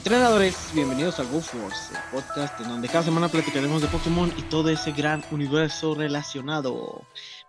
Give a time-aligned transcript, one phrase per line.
[0.00, 4.70] Entrenadores, bienvenidos al GoForce, el podcast en donde cada semana platicaremos de Pokémon y todo
[4.70, 7.04] ese gran universo relacionado.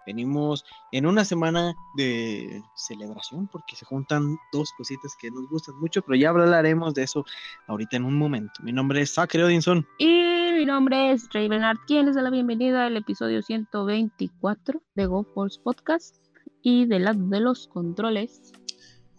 [0.06, 6.02] Venimos en una semana de celebración porque se juntan dos cositas que nos gustan mucho,
[6.02, 7.24] pero ya hablaremos de eso
[7.68, 8.62] ahorita en un momento.
[8.62, 9.88] Mi nombre es Zachary Odinson.
[9.98, 15.06] Y mi nombre es Ray Bernard, quien les da la bienvenida al episodio 124 de
[15.06, 16.18] GoForce Podcast
[16.62, 18.52] y del lado de los controles.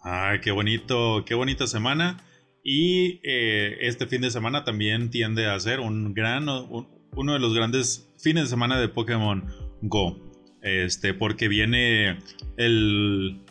[0.03, 2.17] Ay, qué bonito, qué bonita semana.
[2.63, 7.53] Y eh, este fin de semana también tiende a ser un gran, uno de los
[7.53, 9.43] grandes fines de semana de Pokémon
[9.81, 10.17] Go.
[10.61, 12.19] Este, porque viene
[12.55, 13.41] el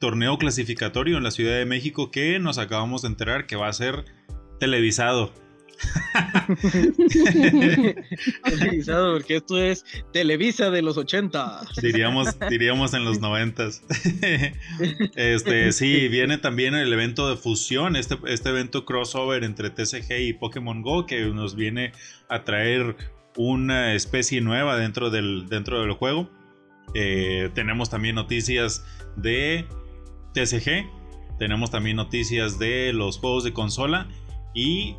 [0.00, 3.72] torneo clasificatorio en la Ciudad de México que nos acabamos de enterar que va a
[3.72, 4.04] ser
[4.58, 5.32] televisado.
[8.44, 11.62] televisado, porque esto es Televisa de los 80.
[11.82, 13.68] Diríamos, diríamos en los 90.
[15.16, 20.32] este, sí, viene también el evento de fusión, este, este evento crossover entre TCG y
[20.32, 21.92] Pokémon Go que nos viene
[22.28, 22.96] a traer
[23.36, 26.28] una especie nueva dentro del, dentro del juego.
[26.94, 28.84] Eh, tenemos también noticias
[29.16, 29.66] de
[30.34, 30.88] TCG,
[31.38, 34.08] tenemos también noticias de los juegos de consola
[34.54, 34.96] y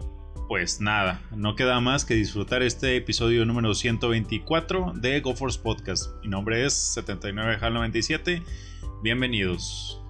[0.51, 6.11] pues nada, no queda más que disfrutar este episodio número 124 de GoForce Podcast.
[6.23, 8.43] Mi nombre es 79HAL97.
[9.01, 10.03] Bienvenidos.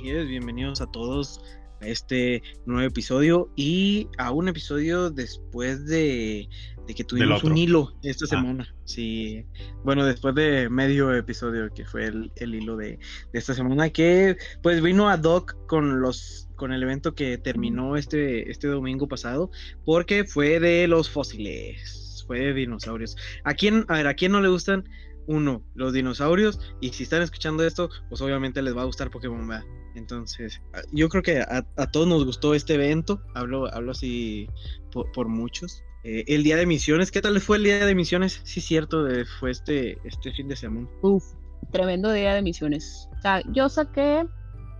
[0.00, 1.42] bienvenidos a todos
[1.80, 6.48] a este nuevo episodio y a un episodio después de,
[6.94, 8.28] que tuvimos un hilo esta ah.
[8.28, 8.74] semana.
[8.84, 9.44] Sí,
[9.84, 12.98] bueno, después de medio episodio que fue el, hilo de,
[13.32, 17.96] de, esta semana, que pues vino a Doc con los con el evento que terminó
[17.96, 19.50] este, este domingo pasado,
[19.84, 23.16] porque fue de los fósiles, fue de dinosaurios.
[23.44, 24.84] ¿A quién, a ver, a quién no le gustan?
[25.28, 29.46] Uno, los dinosaurios, y si están escuchando esto, pues obviamente les va a gustar Pokémon,
[29.46, 29.64] ¿verdad?
[29.94, 31.62] Entonces, yo creo que a,
[31.92, 34.48] todos nos gustó este evento, hablo, hablo así
[34.90, 35.84] por, muchos.
[36.04, 38.40] Eh, el día de misiones, ¿qué tal fue el día de misiones?
[38.44, 39.06] Sí, cierto,
[39.38, 40.88] fue este, este fin de semana.
[41.02, 41.24] Uf,
[41.72, 43.08] tremendo día de misiones.
[43.18, 44.26] O sea, yo saqué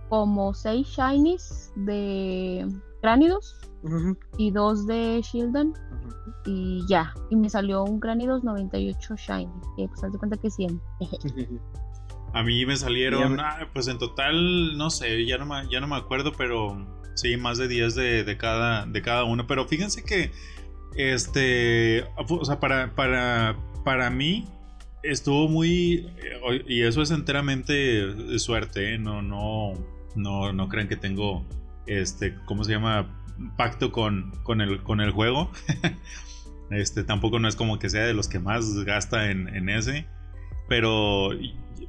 [0.09, 2.67] como seis shinies de
[3.01, 3.57] Granidos
[4.37, 5.73] y dos de Shieldon
[6.45, 7.13] y ya.
[7.29, 9.51] Y me salió un Granidos 98 shiny.
[9.77, 10.81] Que pues haz de cuenta que 100.
[12.33, 15.87] A mí me salieron, ah, pues en total, no sé, ya no me, ya no
[15.87, 16.77] me acuerdo, pero
[17.15, 19.47] sí, más de 10 de, cada, de cada uno.
[19.47, 20.31] Pero fíjense que,
[20.95, 24.47] este, o sea, para, para, para mí,
[25.01, 28.99] estuvo muy, eh, y eso es enteramente suerte, ¿eh?
[28.99, 29.73] no, no,
[30.15, 31.43] no, no crean que tengo,
[31.89, 33.09] este, ¿cómo se llama?
[33.57, 35.51] Pacto con, con, el, con el juego.
[36.71, 40.05] este, tampoco no es como que sea de los que más gasta en, ese.
[40.67, 41.29] Pero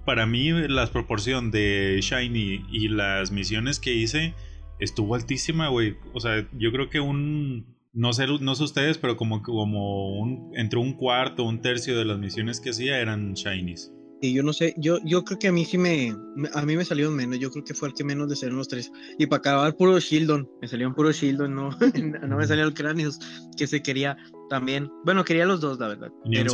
[0.05, 4.35] para mí la proporción de Shiny y las misiones que hice
[4.79, 5.97] estuvo altísima, güey.
[6.15, 7.79] O sea, yo creo que un...
[7.93, 12.19] No sé, no sé ustedes, pero como, como entre un cuarto, un tercio de las
[12.19, 13.93] misiones que hacía eran Shinies.
[14.23, 16.15] Y yo no sé, yo, yo creo que a mí sí me,
[16.55, 18.69] a mí me salieron menos, yo creo que fue el que menos de ser los
[18.69, 18.93] tres.
[19.19, 23.19] Y para acabar, puro Shieldon, me salieron puro Shieldon, no, no me salió el Cranios,
[23.57, 24.17] que se quería
[24.51, 24.91] también.
[25.05, 26.11] Bueno, quería los dos, la verdad.
[26.31, 26.53] Pero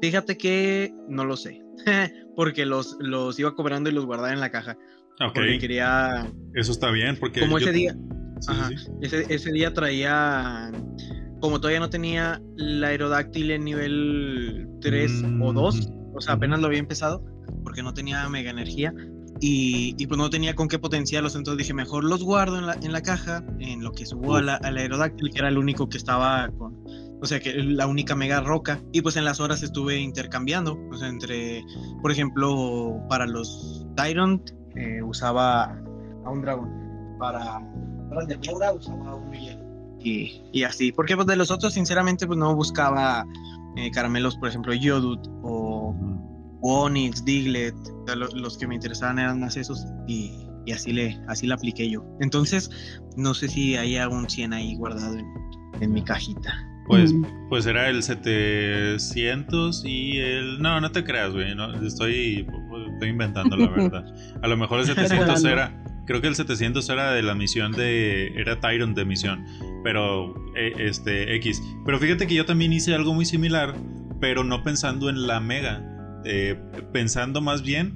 [0.00, 1.62] fíjate que no lo sé,
[2.36, 4.78] porque los, los iba cobrando y los guardaba en la caja.
[5.20, 5.34] Ok.
[5.34, 6.26] Porque quería...
[6.54, 7.40] Eso está bien, porque...
[7.40, 7.94] Como ese día...
[8.48, 8.70] ajá,
[9.02, 10.72] Ese, ese día traía
[11.42, 16.66] como todavía no tenía la aerodáctil en nivel 3 o 2, o sea, apenas lo
[16.66, 17.24] había empezado
[17.64, 18.92] porque no tenía mega energía
[19.40, 22.74] y, y, pues no tenía con qué potenciarlos, entonces dije, mejor los guardo en la,
[22.74, 25.96] en la caja, en lo que subo a la, aerodáctil, que era el único que
[25.96, 26.84] estaba con,
[27.20, 30.96] o sea, que la única mega roca, y pues en las horas estuve intercambiando, o
[30.96, 31.64] sea, entre,
[32.02, 35.64] por ejemplo, para los Tyrant eh, usaba
[36.24, 36.70] a un dragón,
[37.18, 37.60] para,
[38.08, 38.36] para el de
[38.76, 39.32] usaba a un
[40.04, 43.24] y, y, así, porque pues de los otros sinceramente pues no buscaba
[43.76, 45.71] eh, caramelos, por ejemplo, Yodut o
[46.62, 47.74] Onix, Diglett,
[48.34, 52.04] los que me interesaban eran más esos y, y, así le así la apliqué yo.
[52.20, 52.70] Entonces,
[53.16, 55.26] no sé si hay algún 100 ahí guardado en,
[55.80, 56.54] en mi cajita.
[56.86, 57.48] Pues, mm.
[57.48, 60.60] pues era el 700 y el...
[60.60, 61.54] No, no te creas, güey.
[61.54, 62.46] No, estoy,
[62.92, 64.04] estoy inventando la verdad.
[64.42, 65.78] A lo mejor el 700 era...
[66.04, 68.28] Creo que el 700 era de la misión de...
[68.36, 69.44] Era Tyron de misión.
[69.84, 71.62] Pero, eh, este, X.
[71.84, 73.74] Pero fíjate que yo también hice algo muy similar,
[74.20, 75.80] pero no pensando en la mega.
[76.24, 76.56] Eh,
[76.92, 77.94] pensando más bien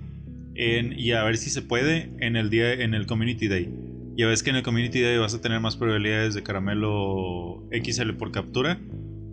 [0.55, 0.99] en...
[0.99, 2.73] Y a ver si se puede en el día...
[2.73, 3.73] En el Community Day.
[4.17, 8.13] Ya ves que en el Community Day vas a tener más probabilidades de caramelo XL
[8.13, 8.79] por captura.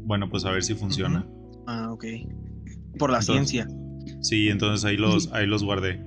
[0.06, 1.26] Bueno, pues a ver si funciona.
[1.68, 2.06] Ah, ok.
[2.98, 3.68] Por la ciencia.
[4.22, 6.02] Sí, entonces ahí los, ahí los guardé.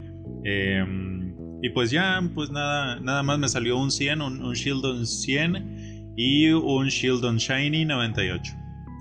[0.44, 5.06] Em, y pues ya, pues nada, nada más me salió un 100, un, un Shieldon
[5.06, 8.54] 100 y un Shieldon Shiny 98.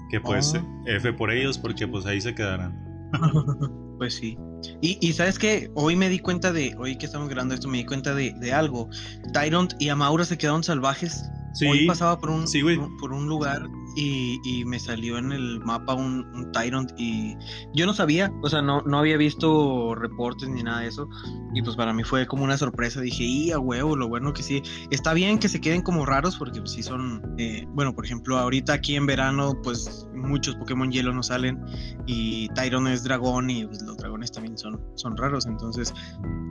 [0.09, 0.83] Que pues oh.
[0.87, 2.84] F por ellos porque pues ahí se quedarán.
[3.97, 4.37] pues sí.
[4.81, 7.85] Y, sabes que hoy me di cuenta de, hoy que estamos grabando esto, me di
[7.85, 8.89] cuenta de, de algo.
[9.33, 11.23] Tyrant y Amaura se quedaron salvajes
[11.61, 12.45] Hoy pasaba por un,
[12.99, 17.35] por un lugar y, me salió en el mapa un, un, Tyrant y
[17.73, 21.07] yo no sabía, o sea, no, no había visto reportes ni nada de eso
[21.53, 24.43] y pues para mí fue como una sorpresa, dije, y a huevo, lo bueno que
[24.43, 24.61] sí,
[24.91, 28.37] está bien que se queden como raros porque pues, sí son, eh, bueno, por ejemplo,
[28.37, 31.63] ahorita aquí en verano pues muchos Pokémon hielo no salen
[32.05, 35.93] y Tyrant es dragón y pues, los dragones también son, son raros, entonces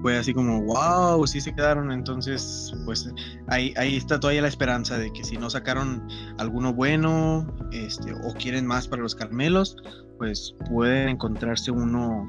[0.02, 3.10] fue así como, wow, sí se quedaron, entonces pues
[3.48, 6.06] ahí, ahí está todavía la esperanza de que si no sacaron
[6.38, 7.33] alguno bueno
[7.72, 9.76] este, o quieren más para los carmelos,
[10.18, 12.26] pues pueden encontrarse uno,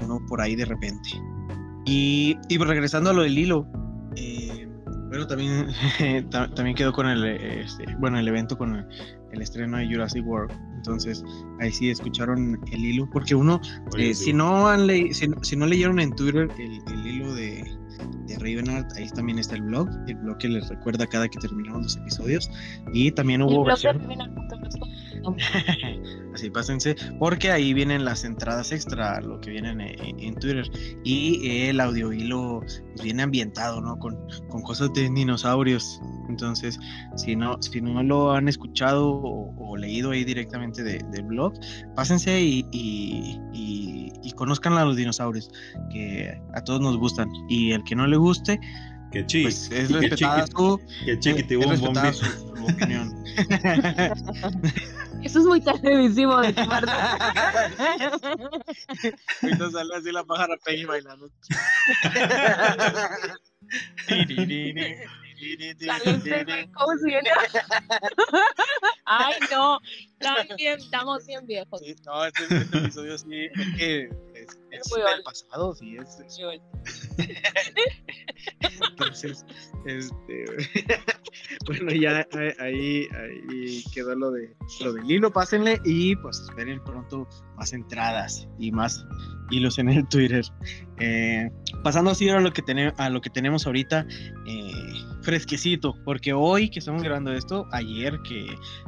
[0.00, 1.10] uno por ahí de repente.
[1.84, 3.66] Y, y regresando a lo del hilo,
[4.16, 4.68] eh,
[5.08, 5.68] bueno, también,
[6.30, 8.86] también quedó con el, este, bueno, el evento con
[9.32, 10.52] el, estreno de Jurassic World.
[10.76, 11.24] Entonces,
[11.60, 13.60] ahí sí escucharon el hilo, porque uno,
[13.96, 16.97] eh, si, no han si, no leyeron en Twitter el,
[18.38, 21.96] Ravenart, ahí también está el blog, el blog que les recuerda cada que terminamos los
[21.96, 22.50] episodios.
[22.92, 24.00] Y también hubo versión...
[26.34, 30.64] Así pásense, porque ahí vienen las entradas extra, lo que vienen en, Twitter.
[31.04, 33.98] Y el audio hilo pues, viene ambientado, ¿no?
[33.98, 34.16] Con,
[34.48, 36.00] con, cosas de dinosaurios.
[36.28, 36.78] Entonces,
[37.16, 41.54] si no, si no lo han escuchado o, leído ahí directamente del blog,
[41.94, 45.50] pásense y, y, y, conozcan a los dinosaurios,
[45.90, 47.28] que a todos nos gustan.
[47.48, 48.60] Y el que no le guste,
[49.10, 51.18] que chi, pues es respetada su, que
[52.12, 52.26] su
[52.62, 53.24] opinión.
[55.22, 56.92] Eso es muy televisivo de tu parte.
[59.42, 61.28] Ahorita sale así la pájara Peggy bailando.
[69.04, 69.78] Ay, no,
[70.58, 71.80] estamos bien viejos.
[71.80, 74.08] Sí, no, este, este, episodio sí es que
[74.70, 76.20] es, es del pasado, sí, es.
[76.20, 76.38] es...
[78.90, 79.44] Entonces,
[79.86, 80.44] este,
[81.66, 82.26] bueno, ya
[82.58, 88.48] ahí, ahí quedó lo de lo del hilo, pásenle y pues esperen pronto más entradas
[88.58, 89.04] y más
[89.50, 90.44] hilos en el Twitter.
[90.98, 91.50] Eh,
[91.82, 94.06] pasando así ahora a lo que, tenemos a lo que tenemos ahorita,
[94.46, 94.97] eh,
[95.28, 98.46] fresquecito, porque hoy que estamos grabando esto, ayer que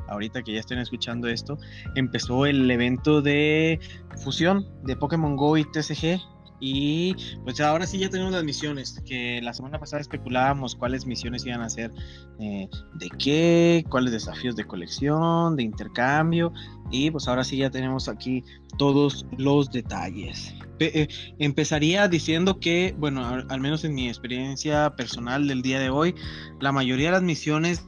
[0.08, 1.58] ahorita que ya estén escuchando esto,
[1.96, 3.78] empezó el evento de
[4.24, 6.18] fusión de Pokémon Go y TCG
[6.60, 11.44] y pues ahora sí ya tenemos las misiones, que la semana pasada especulábamos cuáles misiones
[11.46, 11.90] iban a ser,
[12.38, 16.52] eh, de qué, cuáles desafíos de colección, de intercambio.
[16.90, 18.44] Y pues ahora sí ya tenemos aquí
[18.76, 20.54] todos los detalles.
[20.80, 21.08] Eh,
[21.38, 26.14] empezaría diciendo que, bueno, al, menos en mi experiencia personal del día de hoy,
[26.60, 27.86] la mayoría de las misiones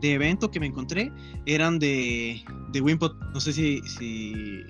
[0.00, 1.10] de evento que me encontré
[1.46, 2.42] eran de,
[2.72, 3.16] de Wimpot.
[3.32, 4.64] No sé si, si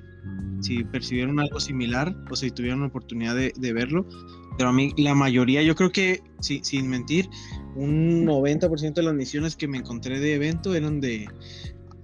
[0.60, 4.06] si percibieron algo similar o si tuvieron la oportunidad de, verlo.
[4.56, 7.28] Pero a mí la mayoría, yo creo que, sin mentir,
[7.74, 11.28] un 90% de las misiones que me encontré de evento eran de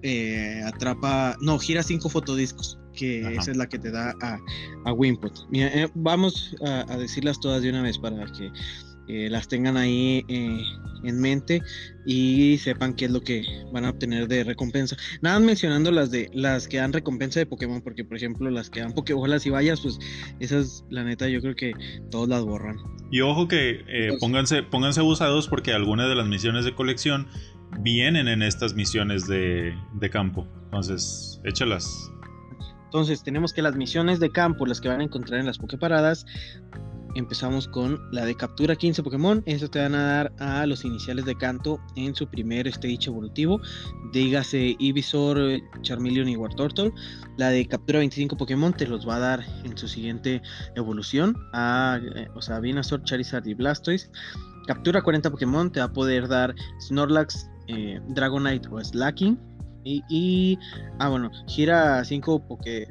[0.02, 4.38] eh, atrapa, no, gira cinco fotodiscos, que esa es la que te da a,
[4.84, 5.48] a Wimpot.
[5.52, 8.50] Eh, vamos a decirlas todas de una vez para que
[9.08, 10.62] eh, las tengan ahí eh,
[11.04, 11.62] en mente
[12.06, 14.96] y sepan qué es lo que van a obtener de recompensa.
[15.20, 18.80] Nada mencionando las de las que dan recompensa de Pokémon, porque por ejemplo las que
[18.80, 19.98] dan Pokébolas y vallas, pues
[20.40, 21.72] esas la neta yo creo que
[22.10, 22.76] todos las borran.
[23.10, 27.26] Y ojo que eh, pues pónganse, pónganse abusados porque algunas de las misiones de colección
[27.80, 30.46] vienen en estas misiones de, de campo.
[30.66, 32.10] Entonces, échalas.
[32.84, 36.26] Entonces, tenemos que las misiones de campo, las que van a encontrar en las Poképaradas,
[37.14, 39.42] empezamos con la de captura 15 Pokémon.
[39.46, 43.60] Eso te van a dar a los iniciales de canto en su primer stage evolutivo.
[44.12, 46.92] Dígase Ivysaur, Charmeleon y Wartortle.
[47.36, 50.42] La de captura 25 Pokémon te los va a dar en su siguiente
[50.76, 51.36] evolución.
[51.52, 54.10] A, eh, o sea, Venusaur, Charizard y Blastoise.
[54.66, 59.38] Captura 40 Pokémon te va a poder dar Snorlax, eh, Dragonite o Slacking.
[59.84, 60.58] Y, y,
[61.00, 62.86] ah, bueno, gira 5 Poké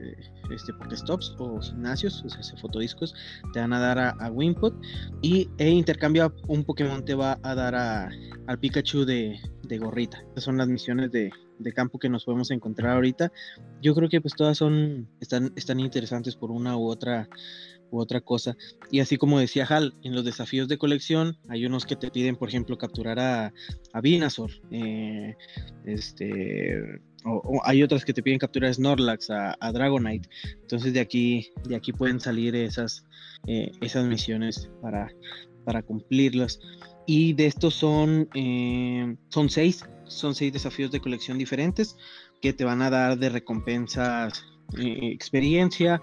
[0.54, 3.14] este, stops o gimnasios, o sea, fotodiscos,
[3.54, 4.74] te van a dar a, a Wimpot
[5.22, 8.10] y e intercambia un Pokémon te va a dar a,
[8.48, 10.24] al Pikachu de, de gorrita.
[10.30, 13.32] Estas son las misiones de, de, campo que nos podemos encontrar ahorita.
[13.82, 17.30] Yo creo que pues todas son, están, están interesantes por una u otra
[17.92, 18.58] u otra cosa.
[18.90, 22.38] Y así como decía Hal, en los desafíos de colección hay unos que te piden,
[22.38, 23.54] por ejemplo, capturar a,
[23.94, 24.02] a
[24.72, 25.36] eh,
[25.86, 30.30] este, o, hay otras que te piden capturar Snorlax, a, Dragonite.
[30.62, 33.06] Entonces de aquí, de aquí pueden salir esas,
[33.48, 35.10] eh, esas misiones para,
[35.66, 36.60] para cumplirlas.
[37.06, 41.96] Y de estos son, eh, son seis son seis desafíos de colección diferentes
[42.42, 44.44] que te van a dar de recompensas
[44.78, 46.02] eh, experiencia.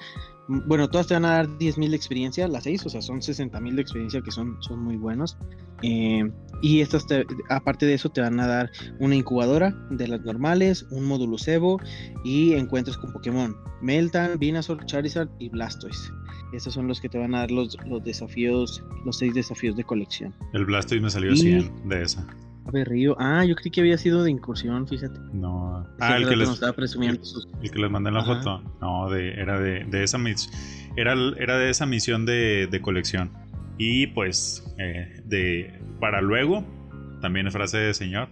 [0.49, 3.75] Bueno, todas te van a dar 10.000 de experiencia, las seis, o sea, son 60.000
[3.75, 5.37] de experiencia que son, son muy buenos.
[5.83, 6.29] Eh,
[6.63, 7.07] y estas,
[7.51, 11.79] aparte de eso, te van a dar una incubadora de las normales, un módulo Evo
[12.25, 16.11] y encuentros con Pokémon Meltan, Venusaur, Charizard y Blastoise.
[16.53, 19.85] Estos son los que te van a dar los, los desafíos, los seis desafíos de
[19.85, 20.35] colección.
[20.55, 22.27] El Blastoise me salió 100 de esa.
[22.73, 23.17] Río.
[23.19, 25.19] Ah, yo creí que había sido de incursión, fíjate.
[25.33, 25.87] No.
[26.01, 27.21] Ah, el que, les, estaba presumiendo
[27.63, 28.63] el, que les mandé en la foto.
[28.81, 30.55] No, de, era de, de esa misión.
[30.97, 33.31] Era, era de esa misión de, de colección.
[33.79, 36.65] Y pues, eh, de para luego,
[37.21, 38.29] también es frase de señor.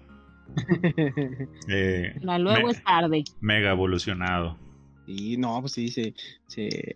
[1.68, 3.24] eh, para luego es tarde.
[3.40, 4.58] Mega evolucionado.
[5.06, 6.14] Y no, pues sí, se,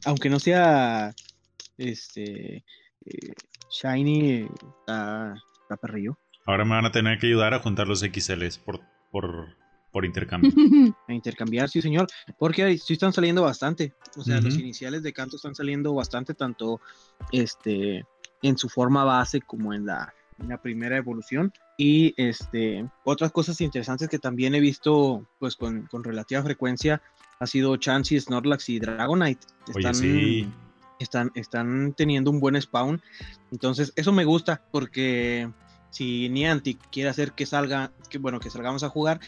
[0.04, 1.14] aunque no sea
[1.78, 2.64] este
[3.06, 3.32] eh,
[3.70, 4.48] Shiny,
[4.80, 6.18] está, está perrillo.
[6.50, 8.80] Ahora me van a tener que ayudar a juntar los XLs por,
[9.10, 9.56] por,
[9.92, 10.50] por intercambio.
[11.08, 12.06] a intercambiar, sí, señor.
[12.38, 13.94] Porque sí están saliendo bastante.
[14.16, 16.80] O sea, los iniciales de canto están saliendo bastante, tanto
[17.32, 18.04] este
[18.42, 20.12] en su forma base como en la,
[20.48, 21.52] la primera evolución.
[21.76, 27.00] Y este, otras cosas interesantes que también he visto pues con, con relativa frecuencia
[27.38, 29.46] ha sido Chansey, Snorlax y Dragonite.
[29.74, 30.48] Están, sí.
[30.98, 33.00] están, están teniendo un buen spawn.
[33.50, 35.48] Entonces, eso me gusta porque
[35.90, 39.20] si Niantic quiere hacer que salga, bueno, que salgamos a jugar,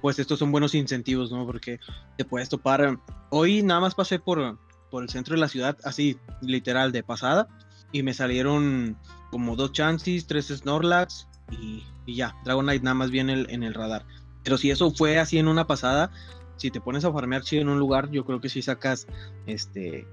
[0.00, 1.46] pues estos son buenos incentivos, ¿no?
[1.46, 1.80] Porque
[2.16, 2.98] te puedes topar.
[3.30, 4.58] Hoy nada más pasé por,
[4.90, 7.48] por el centro de la ciudad, así literal de pasada,
[7.92, 8.96] y me salieron
[9.30, 14.04] como dos Chances, tres Snorlax y, y ya, Dragonite nada más viene en el radar.
[14.44, 16.10] Pero si eso fue así en una pasada,
[16.58, 19.06] si te pones a farmear chido en un lugar, yo creo que si sacas
[19.46, 20.06] este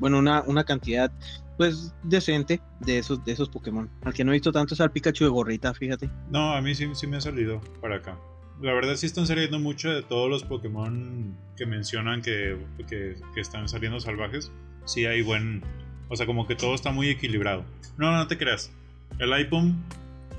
[0.00, 1.12] bueno, una, una, cantidad
[1.58, 3.88] pues decente de esos, de esos Pokémon.
[4.02, 6.10] Al que no he visto tanto es al Pikachu de gorrita, fíjate.
[6.30, 8.18] No, a mí sí, sí me ha salido para acá.
[8.60, 13.68] La verdad sí están saliendo mucho de todos los Pokémon que mencionan que, que, están
[13.68, 14.50] saliendo salvajes.
[14.86, 15.62] Sí hay buen...
[16.08, 17.64] O sea, como que todo está muy equilibrado.
[17.96, 18.70] No, no, te creas.
[19.18, 19.82] El iPhone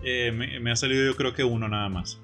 [0.04, 2.20] eh, me, me ha salido yo creo que uno nada más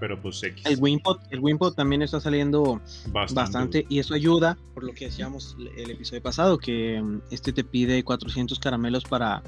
[0.00, 0.64] pero pues X.
[0.66, 3.86] El Wimpot, el Wimpot también está saliendo bastante.
[3.88, 8.02] y eso ayuda, por lo que decíamos el episodio pasado, que mm, este te pide
[8.04, 9.42] 400 caramelos para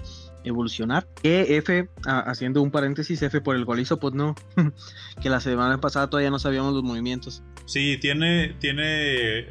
[0.44, 1.06] evolucionar.
[1.22, 4.34] Que F, haciendo un paréntesis, F por el golizo, pues no,
[5.22, 7.42] que la semana pasada todavía no sabíamos los movimientos.
[7.66, 9.46] Sí, tiene, tiene,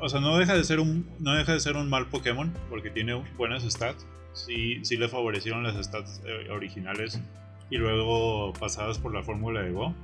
[0.00, 2.90] o sea, no deja de ser un, no deja de ser un mal Pokémon, porque
[2.90, 4.06] tiene buenas stats.
[4.32, 7.20] Sí, sí le favorecieron las stats eh, originales
[7.70, 9.94] y luego pasadas por la fórmula de Go.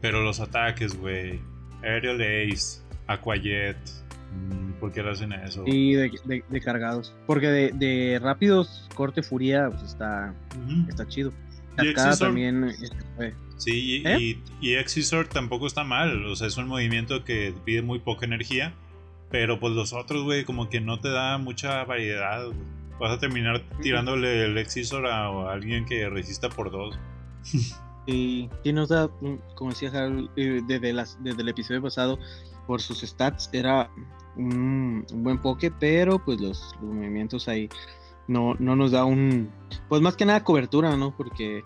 [0.00, 1.40] Pero los ataques, güey,
[1.82, 3.76] Aerial Ace, Aquajet,
[4.32, 5.62] mm, ¿por qué lo hacen eso?
[5.66, 6.10] Y de,
[6.62, 7.14] cargados.
[7.26, 10.34] Porque de, rápidos, corte furia, pues está,
[10.88, 11.32] está chido.
[11.76, 12.64] Acá también.
[12.64, 14.38] Este, sí, y, ¿Eh?
[14.60, 16.26] y, Exisor tampoco está mal.
[16.26, 18.74] O sea, es un movimiento que pide muy poca energía.
[19.30, 22.44] Pero pues los otros, güey, como que no te da mucha variedad
[23.02, 26.96] vas a terminar tirándole el Exisor a, alguien que resista por dos.
[28.06, 29.08] Y, y nos da,
[29.54, 32.18] como decía Harold, eh, desde, las, desde el episodio pasado,
[32.66, 33.90] por sus stats era
[34.36, 37.68] un, buen poke, pero pues los, movimientos ahí
[38.26, 39.50] no, no nos da un,
[39.88, 41.16] pues más que nada cobertura, ¿no?
[41.16, 41.62] Porque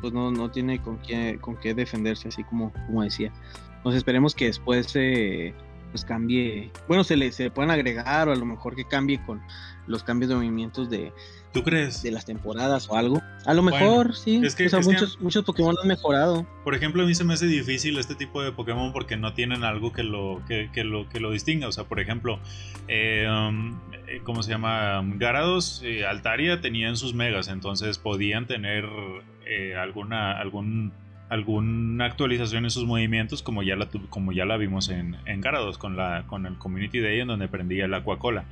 [0.00, 3.32] pues no, no tiene con qué, con qué defenderse, así como, como decía.
[3.76, 5.54] Entonces esperemos que después eh,
[5.90, 9.40] pues cambie, bueno, se le, se puedan agregar o a lo mejor que cambie con
[9.86, 11.12] los cambios de movimientos de,
[11.56, 12.02] ¿Tú crees?
[12.02, 13.22] De las temporadas o algo.
[13.46, 14.42] A lo mejor, sí.
[14.44, 16.46] Es que, muchos, muchos Pokémon han mejorado.
[16.62, 19.64] Por ejemplo, a mí se me hace difícil este tipo de Pokémon porque no tienen
[19.64, 21.66] algo que lo, que, lo, que lo distinga.
[21.66, 22.40] O sea, por ejemplo,
[22.88, 25.02] eh, um, eh, ¿cómo se llama?
[25.14, 28.84] Garados, eh, Altaria tenían sus megas, entonces podían tener
[29.80, 30.92] alguna, algún
[31.28, 35.78] alguna actualización en sus movimientos como ya la, como ya la vimos en, en Garados
[35.78, 38.44] con, la, con el Community Day en donde prendía el Aquacola.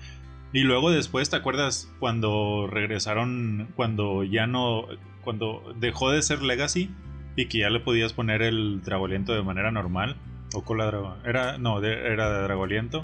[0.52, 4.86] Y luego después, ¿te acuerdas cuando regresaron, cuando ya no,
[5.22, 6.90] cuando dejó de ser Legacy
[7.34, 10.16] y que ya le podías poner el Dragoliento de manera normal?
[10.54, 13.00] O cola era, no, era de Dragoliento.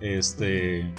[0.00, 0.90] Este,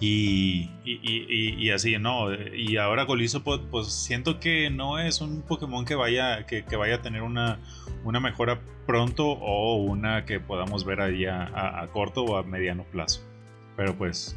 [0.00, 2.32] y, y, así, ¿no?
[2.32, 7.02] Y ahora Golisopod, pues siento que no es un Pokémon que vaya, que, vaya a
[7.02, 7.58] tener una,
[8.04, 12.84] una mejora pronto o una que podamos ver ahí a, a corto o a mediano
[12.84, 13.22] plazo.
[13.76, 14.36] Pero pues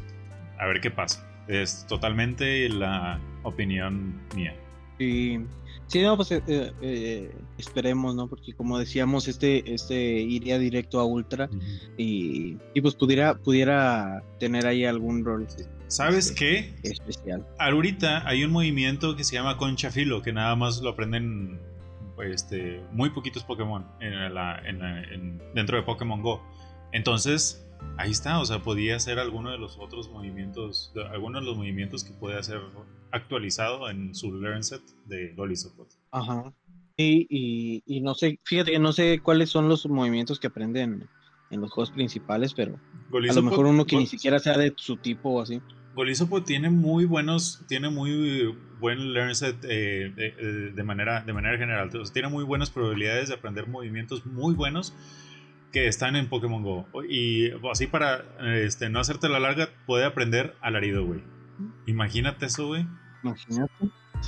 [0.58, 1.28] a ver qué pasa.
[1.46, 4.54] Es totalmente la opinión mía.
[4.98, 5.40] Sí,
[5.86, 8.28] sí no, pues eh, eh, esperemos, ¿no?
[8.28, 11.48] Porque como decíamos, este, este iría directo a Ultra
[11.96, 15.46] y, pues pudiera, pudiera tener ahí algún rol.
[15.88, 16.38] ¿Sabes este,
[16.82, 16.90] qué?
[16.90, 17.46] Especial.
[17.58, 21.60] Ahorita hay un movimiento que se llama Concha Filo, que nada más lo aprenden
[22.22, 26.42] este, muy poquitos Pokémon en la, en dentro de Pokémon Go.
[26.92, 31.56] Entonces, ahí está, o sea, podía hacer alguno de los otros movimientos, alguno de los
[31.56, 32.60] movimientos que puede hacer
[33.10, 35.86] actualizado en su Learn Set de Golisopod.
[36.10, 36.52] Ajá.
[36.96, 41.08] Y, y, no sé, fíjate que no sé cuáles son los movimientos que aprenden
[41.50, 42.78] en los juegos principales, pero
[43.12, 45.60] a lo mejor uno que ni siquiera sea de su tipo o así.
[45.94, 51.90] Golisopod tiene muy buenos, tiene muy buen learn set eh, de, manera, de manera general.
[52.12, 54.94] tiene muy buenas probabilidades de aprender movimientos muy buenos
[55.72, 56.86] que están en Pokémon Go.
[57.08, 61.22] Y así para este, no hacerte la larga, puede aprender alarido, güey.
[61.86, 62.86] Imagínate eso, güey.
[63.22, 63.72] Imagínate.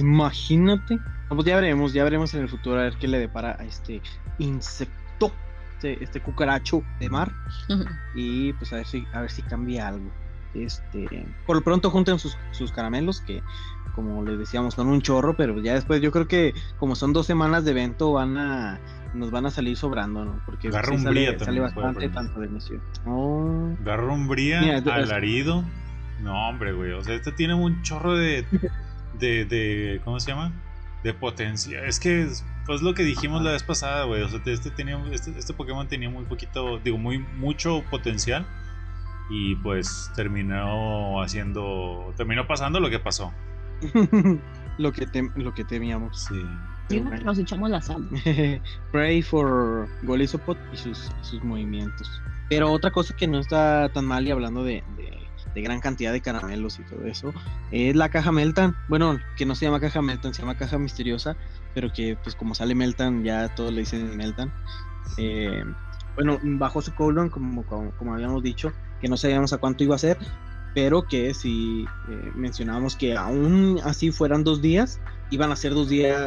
[0.00, 0.98] Imagínate.
[1.28, 4.00] pues ya veremos, ya veremos en el futuro a ver qué le depara a este
[4.38, 5.32] insecto,
[5.74, 7.32] este, este cucaracho de mar.
[8.14, 10.10] Y pues a ver si, a ver si cambia algo.
[10.54, 13.42] Este, por lo pronto junten sus, sus caramelos que
[13.94, 17.26] como les decíamos son un chorro, pero ya después yo creo que como son dos
[17.26, 18.80] semanas de evento van a
[19.14, 20.40] nos van a salir sobrando, ¿no?
[20.44, 22.82] Porque Garrumbría sale, bastante tanto de misión.
[23.06, 23.74] Oh.
[23.84, 25.64] Garrumbría, alarido.
[26.20, 26.92] No, hombre, güey.
[26.92, 28.44] O sea, este tiene un chorro de,
[29.18, 30.52] de, de ¿cómo se llama?
[31.02, 31.84] De potencia.
[31.84, 32.28] Es que,
[32.66, 34.22] pues lo que dijimos la vez pasada, güey.
[34.22, 38.46] O sea, este, tenía, este, este Pokémon tenía muy poquito, digo, muy mucho potencial.
[39.30, 43.32] Y pues terminó haciendo, terminó pasando lo que pasó.
[44.78, 46.24] lo, que lo que temíamos.
[46.24, 46.42] Sí
[47.24, 48.08] nos echamos la sal.
[48.92, 52.20] Pray for Golisopod y sus, sus movimientos.
[52.48, 54.84] Pero otra cosa que no está tan mal y hablando de,
[55.54, 57.32] de, gran cantidad de caramelos y todo eso,
[57.70, 58.76] es la caja Meltan.
[58.88, 61.36] Bueno, que no se llama caja Meltan, se llama caja misteriosa,
[61.74, 64.52] pero que pues como sale Meltan ya todos le dicen Meltan.
[65.16, 65.64] Eh,
[66.16, 68.72] bueno, bajo su cooldown, como, como, habíamos dicho,
[69.08, 70.18] no sabíamos a cuánto iba a ser,
[70.74, 75.88] pero que si eh, mencionábamos que aún así fueran dos días, iban a ser dos
[75.88, 76.20] días,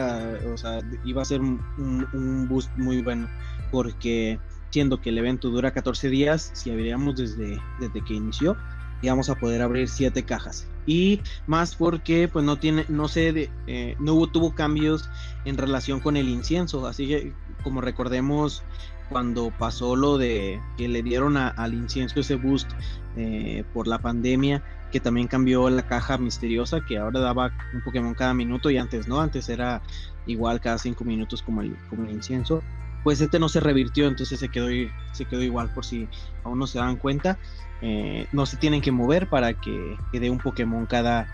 [0.46, 3.30] o sea, iba a ser un, boost muy bueno,
[3.72, 8.58] porque siendo que el evento dura 14 días, si abriríamos desde, desde que inició,
[9.02, 10.68] íbamos a poder abrir siete cajas.
[10.86, 15.10] Y más porque pues no tiene, no sé, eh, no hubo, tuvo cambios
[15.46, 18.64] en relación con el incienso, así que como recordemos
[19.10, 22.70] cuando pasó lo de que le dieron al incienso ese boost
[23.16, 28.14] eh, por la pandemia, que también cambió la caja misteriosa, que ahora daba un Pokémon
[28.14, 29.82] cada minuto y antes no, antes era
[30.26, 32.62] igual cada cinco minutos como el, como el incienso.
[33.04, 34.68] Pues este no se revirtió, entonces se quedó,
[35.14, 36.08] se quedó igual por si
[36.44, 37.38] aún no se dan cuenta.
[37.82, 41.32] Eh, no se tienen que mover para que, que dé un Pokémon cada,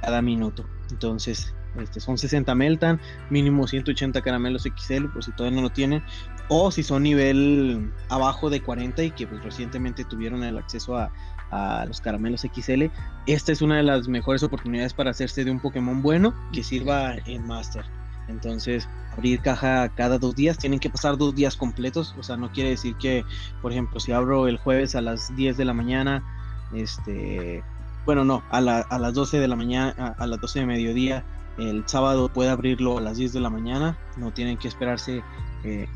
[0.00, 0.64] cada minuto.
[0.90, 6.02] Entonces, este, son 60 Meltan, mínimo 180 caramelos XL, por si todavía no lo tienen.
[6.48, 11.10] O si son nivel abajo de 40 y que pues, recientemente tuvieron el acceso a,
[11.50, 12.84] a los caramelos XL,
[13.26, 17.14] esta es una de las mejores oportunidades para hacerse de un Pokémon bueno que sirva
[17.26, 17.84] en Master.
[18.28, 22.50] Entonces, abrir caja cada dos días, tienen que pasar dos días completos, o sea, no
[22.50, 23.24] quiere decir que,
[23.62, 26.22] por ejemplo, si abro el jueves a las 10 de la mañana,
[26.74, 27.62] este,
[28.04, 31.24] bueno, no, a, a las 12 de la mañana, a, las 12 de mediodía,
[31.58, 35.22] el sábado puede abrirlo a las 10 de la mañana, no tienen que esperarse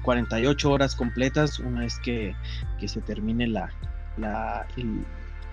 [0.03, 2.35] 48 eh, horas completas una vez que,
[2.79, 3.71] que se termine la,
[4.17, 4.67] la,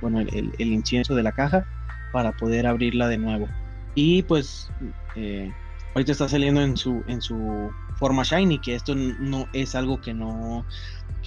[0.01, 1.65] bueno, el, incienso de la caja
[2.11, 3.47] para poder abrirla de nuevo.
[3.95, 4.71] Y pues
[5.15, 5.51] eh,
[5.93, 10.13] ahorita está saliendo en su, en su forma shiny, que esto no es algo que
[10.13, 10.65] no,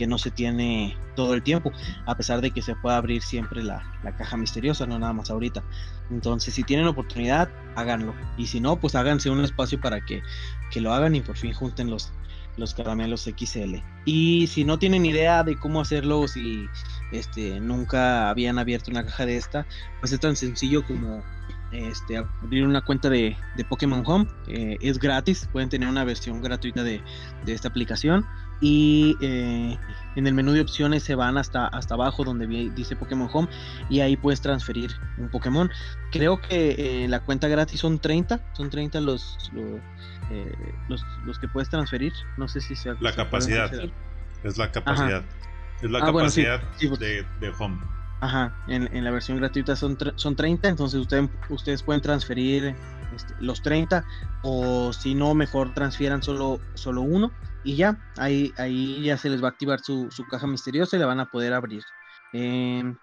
[0.01, 1.71] que no se tiene todo el tiempo,
[2.07, 5.29] a pesar de que se pueda abrir siempre la, la, caja misteriosa, no nada más
[5.29, 5.63] ahorita.
[6.11, 8.15] Entonces, si tienen oportunidad, háganlo.
[8.39, 10.23] Y si no, pues háganse un espacio para que,
[10.71, 12.11] que lo hagan y por fin junten los,
[12.57, 13.75] los caramelos XL.
[14.07, 16.65] Y si no tienen idea de cómo hacerlo, si
[17.13, 19.67] este, nunca habían abierto una caja de esta,
[20.01, 21.23] pues es tan sencillo como
[21.73, 24.27] este, abrir una cuenta de, de Pokémon Home.
[24.49, 27.03] Eh, es gratis, pueden tener una versión gratuita de,
[27.45, 28.27] de esta aplicación.
[28.63, 29.79] Y eh,
[30.17, 33.49] en el menú de opciones se van hasta, hasta abajo donde dice Pokémon Home
[33.89, 35.71] y ahí puedes transferir un Pokémon.
[36.13, 39.39] Creo que eh, la cuenta gratis son 30, son 30 los,
[40.89, 42.13] los, los, que puedes transferir.
[42.37, 42.97] No sé si sea...
[43.01, 43.73] La capacidad.
[44.45, 45.25] Es la capacidad.
[45.83, 47.25] Es la ah, capacidad pues, de,
[47.59, 47.79] home.
[48.21, 52.77] Ajá, en, en, la versión gratuita son, son 30, entonces ustedes, ustedes pueden transferir
[53.15, 54.05] este, los 30
[54.43, 57.33] o si no, mejor transfieran solo, solo uno
[57.65, 61.01] y ya, ahí, ahí ya se les va a activar su, su caja misteriosa y
[61.01, 61.83] la van a poder abrir.
[62.33, 62.97] Em,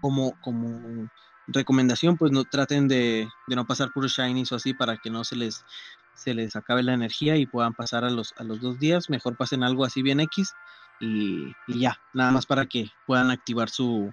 [0.00, 1.08] como, como
[1.46, 5.24] recomendación, pues no traten de, de no pasar puros shinies o así para que no
[5.24, 5.64] se les,
[6.14, 9.10] se les acabe la energía y puedan pasar a los, a los dos días.
[9.10, 10.52] Mejor pasen algo así bien X
[11.00, 14.12] y, ya, nada más para que puedan activar su,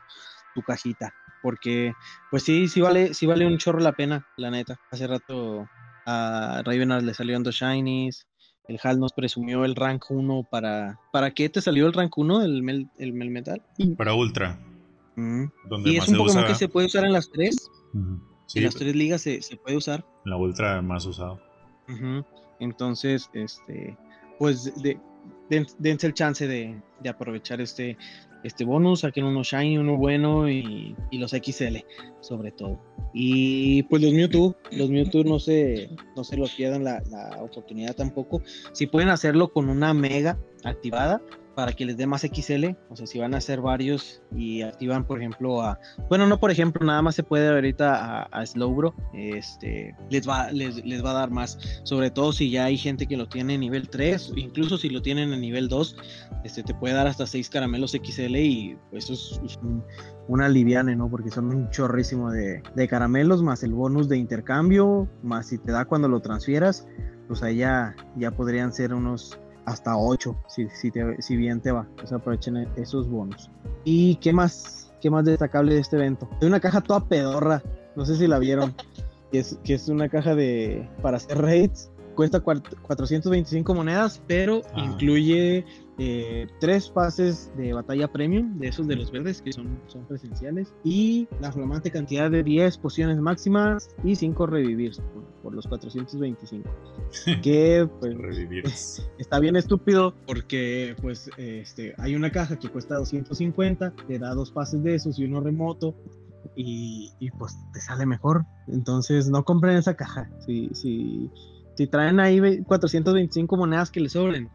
[0.62, 1.14] cajita.
[1.42, 1.94] Porque,
[2.32, 4.80] pues sí, sí vale, sí vale un chorro la pena, la neta.
[4.92, 5.68] Hace rato
[6.06, 8.28] a Ravenard le salieron dos shinies.
[8.68, 11.00] el HAL nos presumió el rank 1 para...
[11.12, 13.62] ¿Para qué te salió el rank 1 el, el Melmetal?
[13.98, 14.60] Para Ultra.
[15.18, 15.46] Mm.
[15.84, 17.70] y es un Pokémon que se puede usar en las tres.
[17.94, 20.06] en las tres ligas se, puede usar.
[20.26, 21.42] La Ultra más usado.
[22.60, 23.98] Entonces, este,
[24.38, 25.00] pues de,
[25.50, 27.98] dense el chance de, de, aprovechar este,
[28.44, 31.78] este bonus, saquen uno shiny, uno bueno y, los XL
[32.22, 32.80] sobre todo.
[33.14, 37.02] Y pues los Mewtwo, los Mewtwo no se, no se los pierdan la
[37.42, 38.42] oportunidad tampoco.
[38.74, 41.22] Si pueden hacerlo con una mega activada,
[41.58, 45.08] para que les dé más XL, o sea, si van a hacer varios y activan,
[45.08, 49.96] por ejemplo, a, bueno, no por ejemplo, nada más se puede ahorita a, Slowbro, este,
[50.12, 53.18] les va, les, les, va a dar más, sobre todo si ya hay gente que
[53.18, 55.98] lo tiene en nivel 3, incluso si lo tienen en nivel 2,
[56.44, 59.84] este, te puede dar hasta 6 caramelos XL y eso es, un,
[60.28, 61.10] una liviane, ¿no?
[61.10, 65.72] Porque son un chorrísimo de, de caramelos, más el bonus de intercambio, más si te
[65.72, 66.86] da cuando lo transfieras,
[67.28, 71.86] pues ahí ya, ya podrían ser unos hasta 8, si, si, si bien te va.
[71.98, 73.52] Pues aprovechen e, esos bonos.
[73.84, 74.94] ¿Y qué más?
[75.02, 76.28] ¿Qué más destacable de este evento?
[76.42, 77.62] Hay una caja toda pedorra,
[77.96, 78.74] no sé si la vieron,
[79.32, 84.84] que es, que es una caja de para hacer raids cuesta 425 monedas, pero ah.
[84.84, 85.64] incluye
[86.00, 90.74] eh, tres pases de batalla premium, de esos de los verdes que son, son presenciales,
[90.84, 94.94] y la flamante cantidad de 10 pociones máximas y 5 revivir
[95.44, 96.68] por, los 425.
[97.44, 104.18] que pues está bien estúpido porque pues este, hay una caja que cuesta 250, te
[104.18, 105.96] da dos pases de esos y uno remoto,
[106.56, 108.44] y, y, pues te sale mejor.
[108.68, 110.28] Entonces no compren esa caja.
[110.40, 111.30] Si, si,
[111.78, 114.50] si traen ahí 425 monedas que les sobren,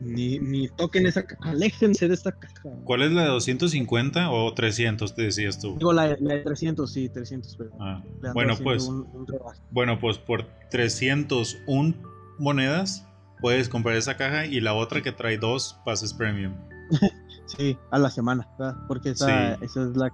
[0.00, 2.54] ni, ni, toquen esa caja, aléjense de esta caja.
[2.84, 5.76] ¿Cuál es la de 250 o 300, te decías tú?
[5.78, 7.56] Digo, la, de 300, sí, 300.
[7.78, 8.02] Ah,
[8.34, 8.90] bueno, pues,
[9.70, 11.94] bueno, pues por 301
[12.40, 13.06] monedas
[13.40, 16.54] puedes comprar esa caja y la otra que trae dos pases premium.
[17.46, 18.76] sí, a la semana, ¿verdad?
[18.88, 20.12] porque esa, esa es la,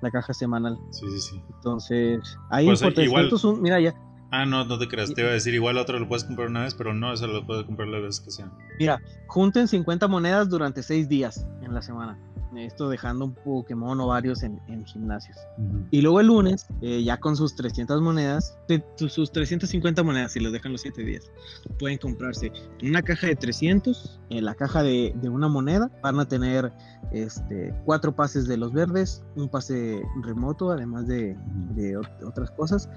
[0.00, 0.78] la caja semanal.
[0.90, 1.42] Sí, sí, sí.
[1.56, 3.92] Entonces, ahí pues, por 301, mira ya
[4.32, 5.12] Ah, no, no te creas.
[5.12, 7.44] Te iba a decir, igual otro lo puedes comprar una vez, pero no, eso lo
[7.44, 8.50] puedes comprar la vez que sea.
[8.78, 12.18] Mira, junten 50 monedas durante 6 días en la semana.
[12.56, 15.36] Esto dejando un Pokémon o varios en, gimnasios.
[15.90, 18.58] Y luego el lunes, eh, ya con sus 300 monedas,
[18.96, 21.30] sus 350 monedas, si los dejan los 7 días,
[21.78, 25.90] pueden comprarse una caja de 300, en eh, la caja de, una moneda.
[26.02, 26.72] Van a tener
[27.12, 31.36] este, cuatro pases de los verdes, un pase remoto, además de,
[31.74, 32.88] de otras cosas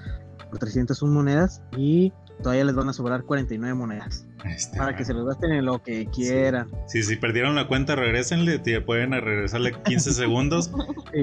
[0.50, 2.12] por 301 monedas y
[2.42, 4.28] todavía les van a sobrar 49 monedas.
[4.46, 6.70] Este, para que se los gasten en lo que quieran.
[6.88, 10.72] Sí, si perdieron la cuenta, regresenle, pueden regresarle 15 segundos.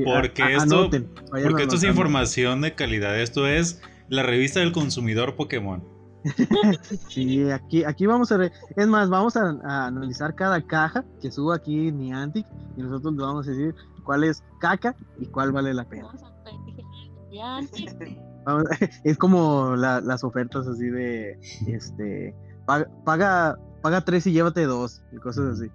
[0.04, 0.90] porque esto,
[1.30, 3.18] porque esto es información de calidad.
[3.18, 5.82] Esto es la revista del consumidor Pokémon.
[7.08, 8.52] sí, aquí, aquí vamos a ver.
[8.76, 12.46] Es más, vamos a, analizar cada caja que suba aquí Niantic
[12.76, 16.08] y nosotros le vamos a decir cuál es caca y cuál vale la pena.
[19.04, 22.34] es como las ofertas así de, este,
[22.66, 25.70] paga, paga, tres y llévate dos, y cosas así.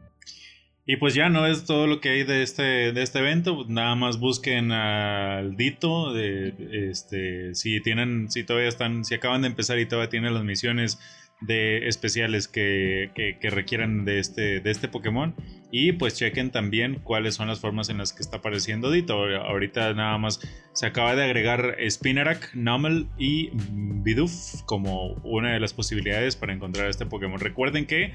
[0.89, 3.95] Y pues ya no es todo lo que hay de este, de este evento, nada
[3.95, 9.79] más busquen al Dito, de, este, si tienen, si todavía están, si acaban de empezar
[9.79, 10.97] y todavía tienen las misiones
[11.41, 15.35] de especiales que, que, requieran de este, de este Pokémon.
[15.71, 19.13] Y pues chequen también cuáles son las formas en las que está apareciendo Dito.
[19.15, 20.39] Ahorita nada más
[20.73, 26.89] se acaba de agregar Spinarak, Numel y Bidoof como una de las posibilidades para encontrar
[26.89, 27.39] este Pokémon.
[27.39, 28.13] Recuerden que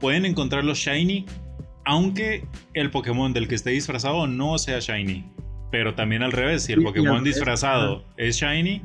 [0.00, 1.26] pueden encontrarlo Shiny
[1.84, 5.24] aunque el Pokémon del que esté disfrazado no sea Shiny.
[5.70, 8.80] Pero también al revés, si el Pokémon disfrazado es Shiny,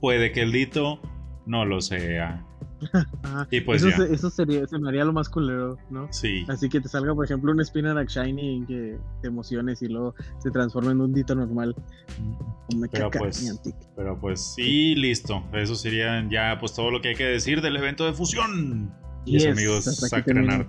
[0.00, 1.00] puede que el Dito
[1.46, 2.44] no lo sea.
[3.50, 6.08] y pues eso, eso sería, se me haría lo más culero, ¿no?
[6.10, 6.44] Sí.
[6.48, 10.14] Así que te salga, por ejemplo, un Spinarak Shiny y que te emociones y luego
[10.38, 11.74] se transforma en un Dito normal.
[12.90, 13.60] pero pues,
[13.96, 15.44] pero pues sí, listo.
[15.52, 18.92] Eso sería ya pues todo lo que hay que decir del evento de fusión.
[19.24, 20.68] Y yes, amigos Sacrenart.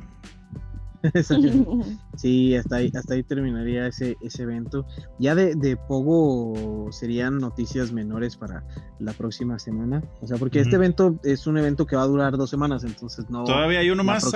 [2.16, 4.86] sí, hasta ahí, hasta ahí terminaría ese, ese evento.
[5.20, 8.64] Ya de, de Pogo serían noticias menores para
[9.00, 10.04] la próxima semana.
[10.22, 13.30] O sea, porque este evento es un evento que va a durar dos semanas, entonces
[13.30, 13.44] no.
[13.44, 14.32] Todavía hay uno más,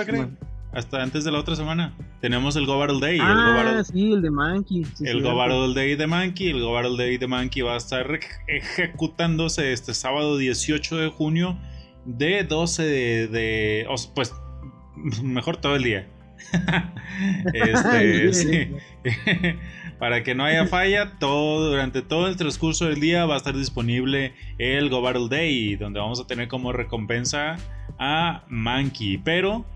[0.72, 1.96] Hasta antes de la otra semana.
[2.20, 3.18] Tenemos el Go Battle Day.
[3.20, 4.86] Ah, el sí, el de Monkey.
[5.00, 6.50] el Go Battle Day de Monkey.
[6.50, 8.06] El Go Battle Day de Monkey va a estar
[8.46, 11.58] ejecutándose este sábado 18 de junio
[12.04, 14.34] de 12 de, de pues
[15.22, 16.08] mejor todo el día
[17.52, 18.70] este,
[19.98, 23.54] Para que no haya falla, todo, durante todo el transcurso del día va a estar
[23.54, 27.56] disponible el Go Battle Day, donde vamos a tener como recompensa
[27.98, 29.18] a Mankey.
[29.18, 29.66] Pero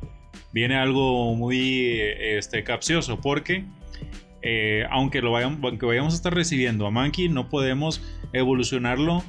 [0.52, 3.64] viene algo muy este, capcioso porque
[4.46, 9.22] eh, aunque, lo vayamos, aunque vayamos a estar recibiendo a Mankey, no podemos evolucionarlo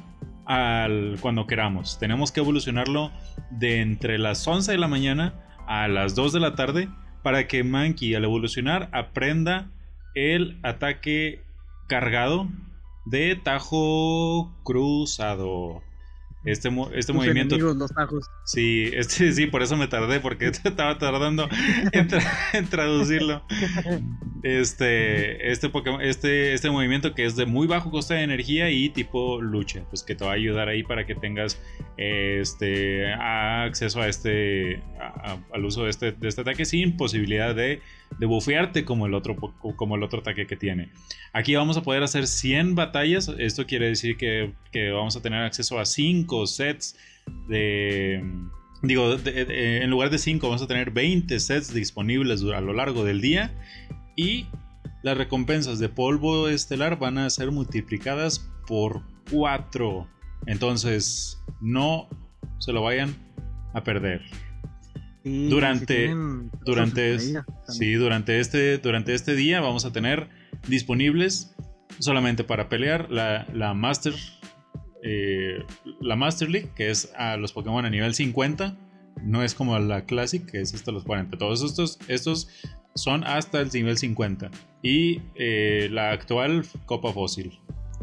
[0.44, 1.98] al, cuando queramos.
[1.98, 3.10] Tenemos que evolucionarlo
[3.50, 5.34] de entre las 11 de la mañana
[5.66, 6.88] a las 2 de la tarde
[7.26, 9.72] para que Mankey al evolucionar aprenda
[10.14, 11.42] el ataque
[11.88, 12.48] cargado
[13.04, 15.82] de tajo cruzado.
[16.46, 17.58] Este, este movimiento.
[17.58, 18.30] los tajos.
[18.44, 21.48] Sí, este, sí, por eso me tardé, porque estaba tardando
[21.92, 23.42] en, traducirlo.
[24.44, 28.88] Este, este, Pokémon, este, este movimiento que es de muy bajo coste de energía y
[28.90, 31.60] tipo lucha, pues que te va a ayudar ahí para que tengas
[31.96, 34.80] este, acceso a este,
[35.52, 37.80] al uso de este, de este ataque sin posibilidad de,
[38.18, 39.36] de bufearte como el, otro,
[39.76, 40.90] como el otro ataque que tiene.
[41.32, 45.42] Aquí vamos a poder hacer 100 batallas, esto quiere decir que, que vamos a tener
[45.42, 46.96] acceso a 5 sets
[47.48, 48.22] de
[48.82, 53.20] Digo, en lugar de 5 vamos a tener 20 sets disponibles a lo largo del
[53.20, 53.52] día.
[54.16, 54.46] Y
[55.02, 60.06] las recompensas de polvo estelar van a ser multiplicadas por 4.
[60.46, 62.08] Entonces, no
[62.58, 63.16] se lo vayan
[63.72, 64.22] a perder.
[65.26, 66.14] Durante
[66.64, 67.18] durante
[67.68, 70.28] sí, durante este durante este día vamos a tener
[70.68, 71.54] disponibles
[71.98, 74.14] solamente para pelear la, la Master
[75.08, 75.64] eh,
[76.00, 78.76] la Master League, que es a los Pokémon a nivel 50.
[79.22, 81.38] No es como la Classic, que es hasta los 40.
[81.38, 82.48] Todos estos, estos
[82.96, 84.50] son hasta el nivel 50.
[84.82, 87.58] Y eh, la actual Copa Fósil,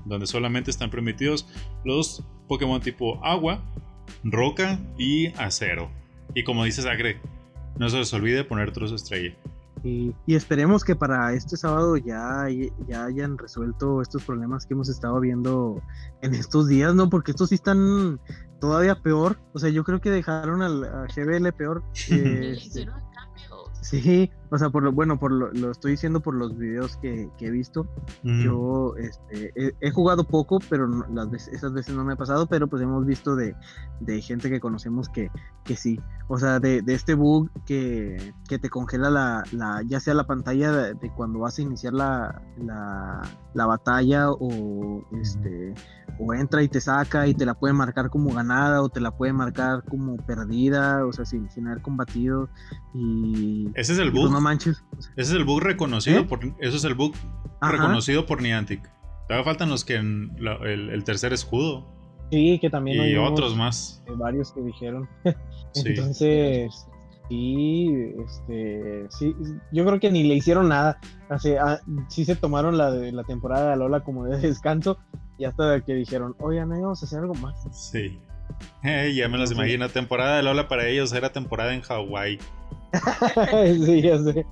[0.05, 1.45] donde solamente están permitidos
[1.83, 3.61] los Pokémon tipo agua,
[4.23, 5.91] roca y acero.
[6.33, 7.19] Y como dice Sacre,
[7.77, 9.35] no se les olvide poner trozo estrella.
[9.83, 12.47] Y, esperemos que para este sábado ya,
[12.87, 15.81] ya hayan resuelto estos problemas que hemos estado viendo
[16.21, 17.09] en estos días, ¿no?
[17.09, 18.19] Porque estos sí están
[18.61, 19.37] todavía peor.
[19.51, 21.83] O sea, yo creo que dejaron al GBL peor.
[22.09, 22.87] Este,
[23.83, 27.49] Sí, o sea, por lo, bueno, por lo, estoy diciendo por los videos que, he
[27.51, 27.85] visto.
[28.23, 32.67] Yo este, he, jugado poco, pero las veces, esas veces no me ha pasado, pero
[32.67, 33.55] pues hemos visto de,
[34.21, 35.29] gente que conocemos que,
[35.65, 35.99] que sí.
[36.29, 41.11] O sea, de, este bug que, te congela la, la, ya sea la pantalla de,
[41.11, 45.73] cuando vas a iniciar la, la, batalla o este
[46.19, 49.11] o entra y te saca y te la puede marcar como ganada o te la
[49.11, 52.49] puede marcar como perdida, o sea, sin, sin haber combatido.
[52.93, 54.33] Y ese es el pues, bug.
[54.33, 54.83] no manches.
[55.15, 56.23] Ese es el bug reconocido ¿Eh?
[56.23, 57.15] por eso es el bug
[57.61, 58.89] reconocido por Niantic.
[59.27, 61.87] Todavía faltan los que en el, tercer escudo.
[62.31, 64.03] Sí, que también y otros más.
[64.17, 65.07] Varios que dijeron.
[65.85, 66.87] Entonces,
[67.29, 67.89] sí,
[68.25, 69.35] este, sí,
[69.71, 70.99] yo creo que ni le hicieron nada.
[71.29, 74.97] Así, ah, sí se tomaron la, la temporada de Lola como de descanso
[75.37, 77.55] y hasta que dijeron, oye, no vamos a hacer algo más.
[77.71, 78.19] Sí.
[78.83, 79.89] ya me las imagino.
[79.89, 82.39] Temporada de Lola para ellos era temporada en Hawái.
[83.85, 84.45] sí, ya sé.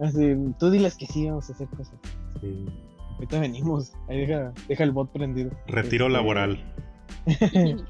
[0.00, 1.94] Así, tú diles que sí, vamos a hacer cosas.
[2.40, 2.66] Sí.
[3.14, 3.92] Ahorita venimos.
[4.08, 5.50] Ahí deja, deja el bot prendido.
[5.66, 6.74] Retiro este, laboral.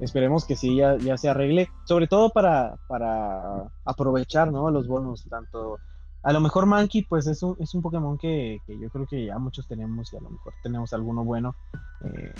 [0.00, 1.68] Esperemos que sí, ya, ya se arregle.
[1.84, 4.70] Sobre todo para, para aprovechar ¿no?
[4.70, 5.26] los bonos.
[5.30, 5.78] Tanto.
[6.22, 9.26] A lo mejor Mankey, pues es un, es un Pokémon que, que, yo creo que
[9.26, 11.54] ya muchos tenemos y a lo mejor tenemos alguno bueno.
[12.04, 12.34] Eh,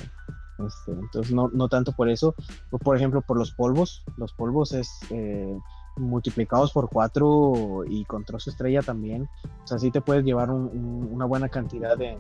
[0.59, 2.35] este, entonces, no, no tanto por eso.
[2.71, 4.05] Por ejemplo, por los polvos.
[4.17, 4.91] Los polvos es.
[5.11, 5.59] Eh,
[5.97, 9.29] multiplicados por 4 y con trozo estrella también.
[9.65, 12.11] O sea, sí te puedes llevar una buena cantidad de,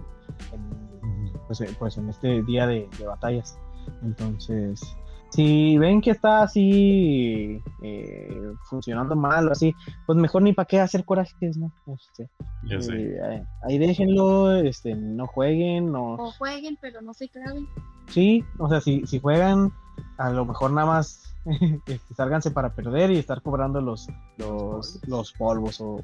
[0.53, 3.59] en, pues, pues, en este día de, batallas.
[4.03, 4.81] Entonces,
[5.31, 9.75] si ven que está así eh, funcionando mal o así,
[10.07, 11.73] pues mejor ni para qué hacer corajes, ¿no?
[11.87, 12.29] Este,
[12.71, 16.15] eh, ahí déjenlo, este, no jueguen, no...
[16.15, 17.67] O jueguen, pero no se claven.
[18.09, 19.73] Sí, o sea, si, si juegan,
[20.19, 21.31] a lo mejor nada más
[21.87, 26.01] este, sálganse para perder y estar cobrando los, los, los polvos o,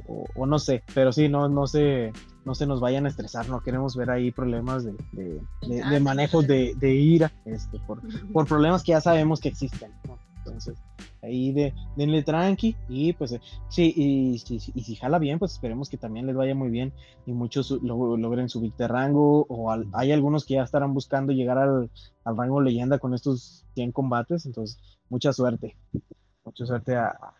[0.46, 2.12] no sé, pero sí, no, no, se,
[2.44, 4.94] no se nos vayan a estresar, no queremos ver ahí problemas de,
[5.62, 8.00] de, manejo de, ira este, por,
[8.32, 9.92] por problemas que ya sabemos que existen.
[10.46, 10.78] Entonces,
[11.22, 15.96] ahí de, denle tranqui y pues eh, sí, y, si jala bien, pues esperemos que
[15.96, 16.92] también les vaya muy bien
[17.26, 21.90] y muchos logren subir de rango o hay algunos que ya estarán buscando llegar al,
[22.24, 24.78] al rango leyenda con estos 100 combates, entonces
[25.08, 25.76] mucha suerte.
[26.44, 27.34] Mucha suerte a,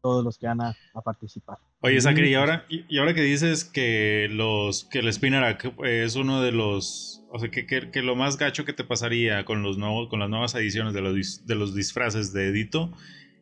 [0.00, 1.58] todos los que van a, participar.
[1.84, 6.40] Oye, Sacri, y ahora, y, ahora que dices que los que el Spinnerack es uno
[6.40, 7.24] de los.
[7.28, 10.30] O sea, que, que, lo más gacho que te pasaría con los nuevos, con las
[10.30, 12.92] nuevas ediciones de los, de los disfraces de Edito,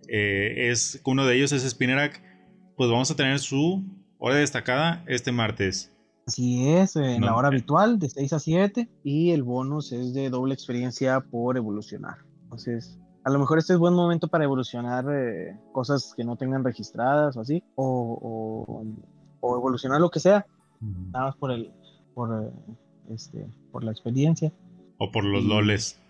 [0.09, 2.22] eh, es uno de ellos es Spinnerack.
[2.76, 3.85] Pues vamos a tener su
[4.16, 5.92] hora destacada este martes.
[6.26, 10.31] Así es, en la hora habitual de 6 a 7 y el bonus es de
[10.31, 12.18] doble experiencia por evolucionar.
[12.44, 16.64] Entonces, a lo mejor este es buen momento para evolucionar eh, cosas que no tengan
[16.64, 18.85] registradas o así, o,
[19.40, 20.46] o, evolucionar lo que sea,
[20.80, 21.70] nada más por el,
[22.14, 22.50] por, eh,
[23.12, 24.52] este, por la experiencia.
[24.98, 26.00] O por los loles.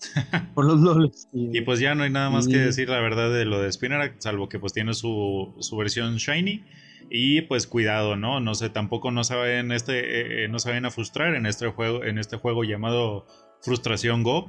[0.54, 1.28] por los loles.
[1.32, 4.14] Y pues ya no hay nada más que decir la verdad de lo de Spinner,
[4.18, 6.64] salvo que pues tiene su, su versión shiny.
[7.12, 8.38] Y pues cuidado, ¿no?
[8.38, 12.18] No sé, tampoco no saben este, eh, no saben a frustrar en este juego, en
[12.18, 13.26] este juego llamado
[13.62, 14.48] Frustración Go.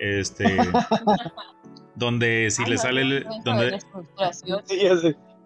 [0.00, 0.44] Este.
[1.96, 3.78] donde si le sale el, donde,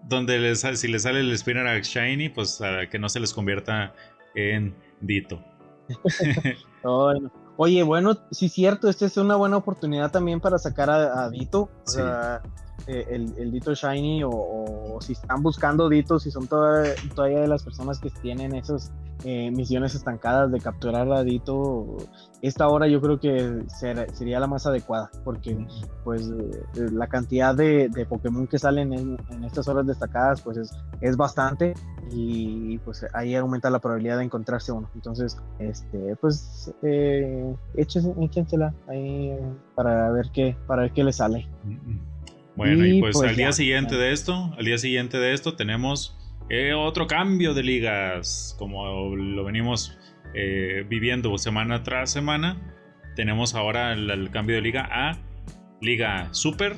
[0.02, 2.60] donde si le sale el Spinner Shiny, pues
[2.90, 3.94] que no se les convierta
[4.34, 5.42] en Dito.
[7.56, 11.68] Oye, bueno, sí es cierto, esta es una buena oportunidad también para sacar a, Dito.
[11.86, 12.42] O sea,
[12.86, 17.98] eh, el, Dito Shiny o, si están buscando Ditos, si son todavía de las personas
[17.98, 18.92] que tienen esas
[19.24, 21.98] eh, misiones estancadas de capturar a Dito,
[22.40, 23.64] esta hora yo creo que
[24.14, 25.66] sería la más adecuada porque
[26.04, 31.16] pues eh, la cantidad de, Pokémon que salen en, estas horas destacadas pues es, es
[31.18, 31.74] bastante
[32.12, 34.88] y pues ahí aumenta la probabilidad de encontrarse uno.
[34.94, 39.36] Entonces, este, pues eh, échensela ahí
[39.74, 41.46] para ver qué, para ver qué le sale.
[42.60, 46.14] Bueno, y, pues, pues, al día siguiente de esto, al día siguiente de esto tenemos
[46.50, 49.96] eh, otro cambio de ligas, como lo venimos
[50.34, 52.60] eh, viviendo semana tras semana.
[53.16, 55.16] Tenemos ahora el, cambio de liga a
[55.80, 56.76] Liga Super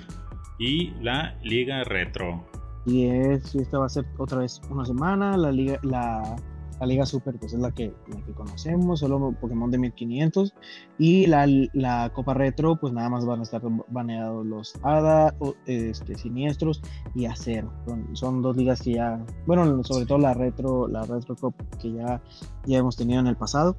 [0.60, 2.46] y la Liga Retro.
[2.86, 6.36] Y es, esta va a ser otra vez una semana, la liga, la
[6.82, 7.94] la Liga Super pues es la que,
[8.26, 10.52] que conocemos, solo Pokémon de 1500.
[10.98, 15.32] Y la, la, Copa Retro pues nada más van a estar baneados los Hada,
[15.66, 16.82] este, Siniestros
[17.14, 17.72] y Acero.
[18.14, 22.20] Son, dos ligas que ya, bueno, sobre todo la Retro, la Retro Cup que ya,
[22.66, 23.76] ya hemos tenido en el pasado.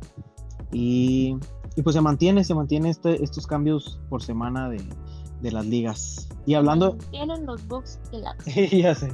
[0.72, 1.36] Y,
[1.76, 4.82] y pues se mantiene, se mantiene este, estos cambios por semana de,
[5.42, 6.30] de las ligas.
[6.46, 6.96] Y hablando...
[7.12, 8.36] Tienen los bugs de la...
[8.72, 9.14] ya sé.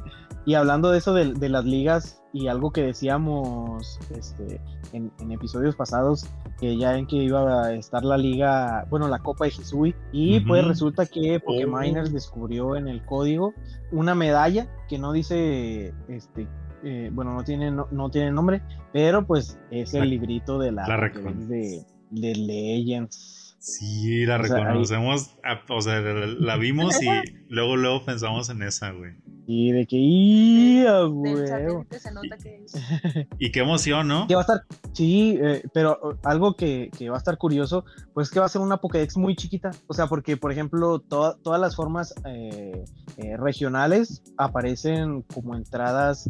[0.50, 4.60] Y hablando de eso de, las ligas y algo que decíamos este,
[4.94, 6.26] en, episodios pasados,
[6.60, 10.40] que ya en que iba a estar la liga, bueno, la Copa de Hisui, y
[10.40, 12.14] pues resulta que Pokéminers oh.
[12.14, 13.54] descubrió en el código
[13.92, 16.48] una medalla que no dice, este,
[16.84, 21.12] eh, bueno, no tiene, no, tiene nombre, pero pues es el librito de la,
[21.48, 23.56] de, de Legends.
[23.60, 25.38] Sí, la reconocemos,
[25.70, 27.08] o sea, la, vimos y
[27.50, 29.12] luego luego pensamos en esa, güey.
[29.52, 31.34] Y de que ¡ia, güey!
[33.40, 34.28] y qué emoción, ¿no?
[34.28, 37.84] Que va a estar, sí, eh, pero algo que, va a estar curioso,
[38.14, 39.72] pues que va a ser una Pokédex muy chiquita.
[39.88, 42.86] O sea, porque, por ejemplo, todas las formas eh,
[43.18, 46.30] eh, regionales aparecen como entradas.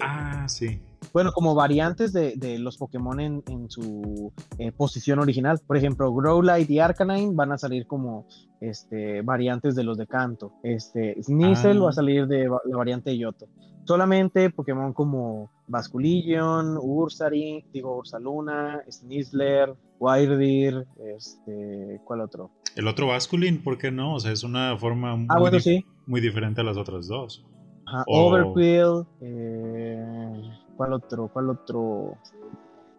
[0.00, 0.80] ah, sí
[1.12, 5.60] bueno, como variantes de, de los Pokémon en, en su eh, posición original.
[5.66, 8.26] Por ejemplo, Growlite y Arcanine van a salir como
[8.60, 10.52] este, variantes de los de Canto.
[10.62, 11.92] Este, Sneasel va a ah.
[11.92, 13.48] salir de la variante de Yoto.
[13.84, 20.86] Solamente Pokémon como Basculegion, Ursari, digo Ursaluna, Sneasler, Wyrdeer,
[21.16, 22.50] este, ¿cuál otro?
[22.76, 24.14] El otro Basculin, ¿por qué no?
[24.14, 27.44] O sea, es una forma ah, muy, muy diferente a las otras dos.
[27.86, 30.21] Ajá, Overfield, eh,
[30.82, 31.28] ¿Cuál otro?
[31.28, 32.18] ¿Cuál otro?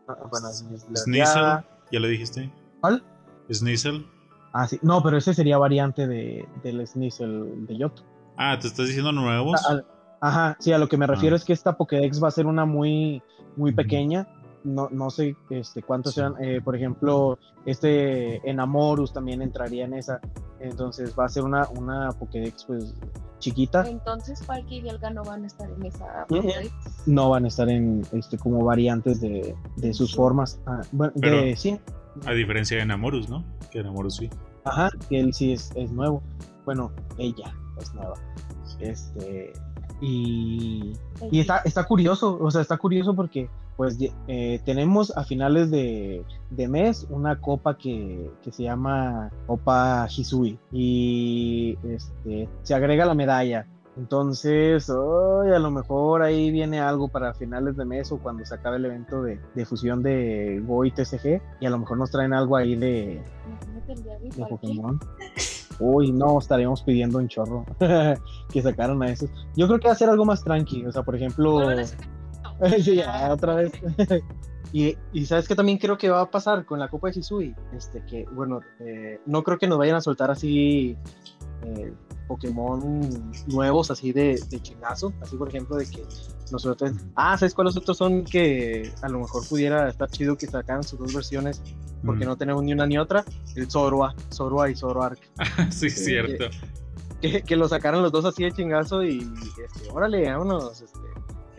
[0.08, 0.48] Ah, bueno,
[0.96, 2.50] Sneasel, ¿ya le dijiste?
[2.80, 3.04] ¿Cuál?
[3.52, 4.08] Sneasel.
[4.54, 4.80] Ah, sí.
[4.82, 8.04] No, pero ese sería variante de, del Sneasel de Yoto.
[8.38, 9.62] Ah, ¿te estás diciendo nuevos?
[9.69, 9.82] Ah,
[10.22, 11.38] ajá, sí, a lo que me refiero ah.
[11.38, 13.22] es que esta Pokédex va a ser una muy,
[13.58, 14.30] muy pequeña.
[14.63, 16.36] No, no sé este, cuántos sean.
[16.39, 20.22] Eh, por ejemplo, este Enamorus también entraría en esa.
[20.62, 22.96] Entonces va a ser una, una Pokédex pues
[23.43, 23.88] chiquita.
[23.88, 26.25] Entonces Palkia y Dialga no van a estar en esa
[27.06, 30.60] No van a estar en este como variantes de, de sus formas.
[30.65, 31.79] Ah, bueno, de, sí.
[32.25, 33.43] A diferencia de Namorus, ¿no?
[33.72, 34.30] Que Namorus sí.
[34.63, 36.24] Ajá, que él sí es, es nuevo.
[36.65, 38.15] Bueno, ella es nueva.
[38.80, 39.53] Este.
[40.01, 40.93] Y,
[41.32, 43.97] y está, está curioso, o sea, está curioso porque pues
[44.28, 52.47] eh, tenemos a finales de, mes una copa que, se llama Copa Hisui y este,
[52.61, 53.67] se agrega la medalla.
[53.95, 58.78] Entonces, a lo mejor ahí viene algo para finales de mes o cuando se acabe
[58.78, 62.57] el evento de, fusión de Go y TCG y a lo mejor nos traen algo
[62.57, 63.21] ahí de,
[64.36, 64.99] de Pokémon.
[65.80, 67.65] Uy, no, estaríamos pidiendo un chorro
[68.51, 69.30] que sacaran a esos.
[69.55, 71.69] Yo creo que va a ser algo más tranqui, o sea, por ejemplo...
[72.84, 73.72] sí, ya, otra vez.
[74.74, 77.56] y, y, sabes que también creo que va a pasar con la Copa de Hisui,
[77.76, 80.97] este, que bueno, eh, no creo que nos vayan a soltar así
[81.66, 81.93] eh,
[82.28, 85.14] Pokémon nuevos así de, de chingazo.
[85.22, 86.04] Así por ejemplo de que
[86.51, 86.93] nosotros...
[87.16, 90.99] Ah, ¿sabes cuáles otros son que a lo mejor pudiera estar chido que sacaran sus
[90.99, 91.62] dos versiones?
[92.06, 93.24] Porque no tenemos ni una ni otra.
[93.56, 95.20] El Zorua, Zorua y Zoroark.
[95.72, 96.45] sí, es cierto.
[97.22, 100.99] Que, que, lo sacaran los dos así de chingazo y este, órale, vámonos, este,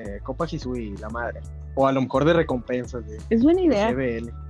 [0.04, 1.40] eh, Copa Hisui, la madre.
[1.76, 3.06] O a lo mejor de recompensas.
[3.06, 3.94] De, es buena idea.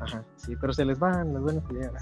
[0.01, 1.93] Ajá, sí, pero se les van las buenas ideas.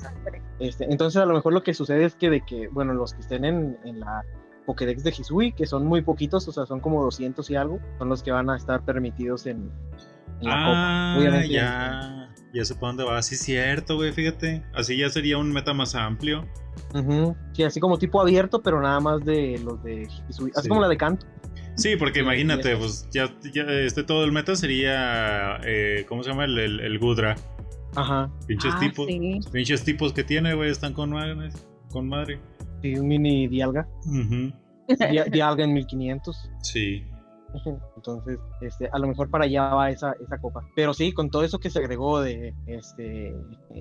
[0.59, 3.21] Este, entonces, a lo mejor lo que sucede es que de que, bueno, los que
[3.21, 4.23] estén en, en la
[4.67, 8.09] Pokédex de Hisui, que son muy poquitos, o sea, son como 200 y algo, son
[8.09, 9.71] los que van a estar permitidos en,
[10.41, 11.21] en la ah, Copa.
[11.21, 12.29] Obviamente, ya.
[12.53, 13.23] Ya sé para dónde va.
[13.23, 14.63] Sí, cierto, güey, fíjate.
[14.75, 16.47] Así ya sería un meta más amplio.
[17.53, 20.53] Sí, así como tipo abierto, pero nada más de los de Hisui.
[20.55, 21.27] Así como la de Kanto.
[21.77, 26.45] Sí, porque imagínate, pues ya, ya este todo el meta sería, eh, ¿cómo se llama?
[26.45, 27.37] El, el, Gudra.
[27.97, 28.31] Ajá.
[28.47, 29.07] Pinches ah, tipos.
[29.51, 31.15] Pinches tipos que tiene, güey, están con,
[31.91, 32.41] con madre.
[32.83, 33.89] Sí, un mini Dialga.
[35.31, 36.51] Dialga en 1500.
[36.63, 37.05] Sí.
[37.97, 40.67] Entonces, este, a lo mejor para allá va esa, esa copa.
[40.75, 43.35] Pero sí, con todo eso que se agregó de este,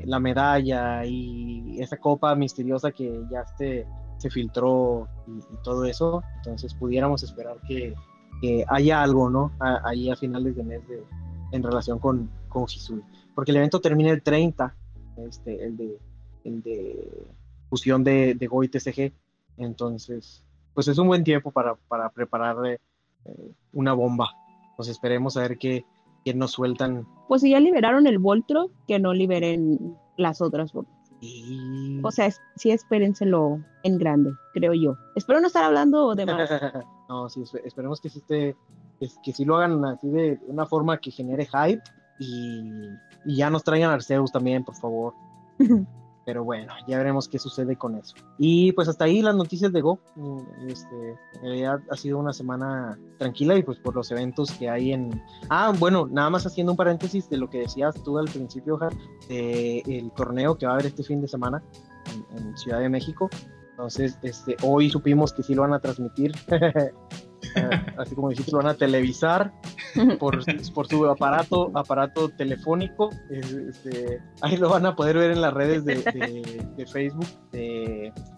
[0.06, 3.88] la medalla y esa copa misteriosa que ya este,
[4.22, 7.96] se filtró y, todo eso, entonces pudiéramos esperar que,
[8.70, 9.52] haya algo, ¿no?
[9.60, 10.82] ahí a finales de mes
[11.52, 12.66] en relación con, con.
[13.36, 14.76] Porque el evento termina el 30,
[15.18, 16.00] este, el de,
[16.44, 17.28] el de
[17.70, 19.14] fusión de, de Go y TCG.
[19.58, 20.44] Entonces,
[20.74, 22.80] pues es un buen tiempo para, para preparar eh,
[23.74, 24.32] una bomba.
[24.76, 25.86] Pues esperemos a ver qué,
[26.34, 27.08] nos sueltan.
[27.28, 31.01] Pues si ya liberaron el Voltro, que no liberen las otras bombas.
[32.04, 34.98] O sea, sí espérenselo en grande, creo yo.
[35.16, 36.50] Espero no estar hablando de más.
[37.10, 38.56] no, sí, esperemos que sí esté,
[39.24, 41.82] que, sí lo hagan así de una forma que genere hype
[42.20, 42.72] y,
[43.26, 45.14] y ya nos traigan Arceus también, por favor.
[46.26, 48.16] Pero bueno, ya veremos qué sucede con eso.
[48.38, 50.00] Y pues hasta ahí las noticias de Go.
[50.16, 51.16] Mm, este,
[51.90, 55.22] ha sido una semana tranquila y pues por los eventos que hay en...
[55.50, 58.94] Ah, bueno, nada más haciendo un paréntesis de lo que decías tú al principio, Jar,
[59.28, 61.64] de el torneo que va a haber este fin de semana
[62.36, 63.30] en, Ciudad de México.
[63.72, 66.34] Entonces, este, hoy supimos que sí lo van a transmitir.
[67.56, 69.52] Eh, así como dijiste, lo van a televisar
[70.20, 70.40] por,
[70.74, 73.10] por su aparato, aparato telefónico.
[73.30, 75.96] Este, ahí lo van a poder ver en las redes de,
[76.76, 77.28] de, Facebook.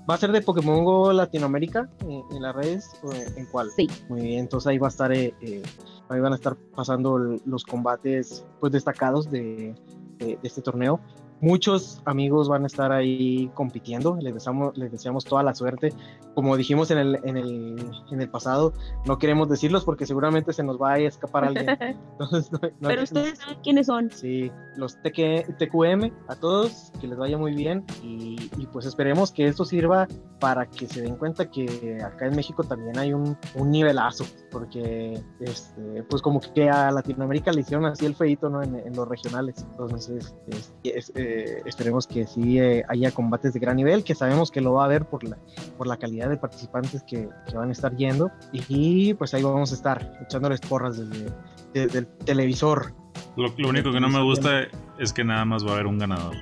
[0.09, 2.89] ¿Va a ser de Pokémon Go Latinoamérica en, las redes?
[3.35, 3.69] ¿En cuál?
[3.75, 3.87] Sí.
[4.09, 5.61] Muy bien, entonces ahí va a estar, eh, eh,
[6.09, 9.75] ahí van a estar pasando los combates pues destacados de,
[10.19, 10.99] de este torneo
[11.43, 14.17] muchos amigos van a estar ahí compitiendo.
[14.21, 15.93] Les deseamos, les deseamos toda la suerte.
[16.35, 17.75] Como dijimos en el, en, el,
[18.11, 18.73] en el pasado,
[19.05, 21.77] no queremos decirlos porque seguramente se nos va a escapar alguien.
[22.81, 24.09] Pero ustedes saben quiénes son.
[24.11, 27.85] Sí, los TQM, a todos, que les vaya muy bien.
[28.01, 30.07] Y, y, pues esperemos que esto sirva
[30.39, 34.25] para que se den cuenta que acá en México también hay un, un nivelazo.
[34.51, 38.61] Porque, este, pues como que a Latinoamérica le hicieron así el feito ¿no?
[38.61, 39.65] en, en los regionales.
[39.71, 44.51] Entonces, es, es, eh, esperemos que sí eh, haya combates de gran nivel, que sabemos
[44.51, 45.37] que lo va a haber por la,
[45.77, 48.31] por la calidad de participantes que, que van a estar yendo.
[48.51, 52.93] Y pues ahí vamos a estar echándoles porras desde, el televisor.
[53.35, 54.67] Lo, único que no me gusta
[54.99, 56.35] es que nada más va a haber un ganador.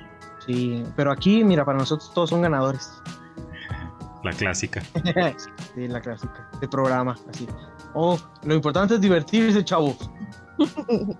[0.46, 2.90] Sí, pero aquí, mira, para nosotros todos son ganadores.
[4.24, 4.82] La clásica.
[5.74, 6.48] sí, la clásica.
[6.60, 7.46] De programa, así.
[7.94, 10.10] Oh, lo importante es divertirse, chavos.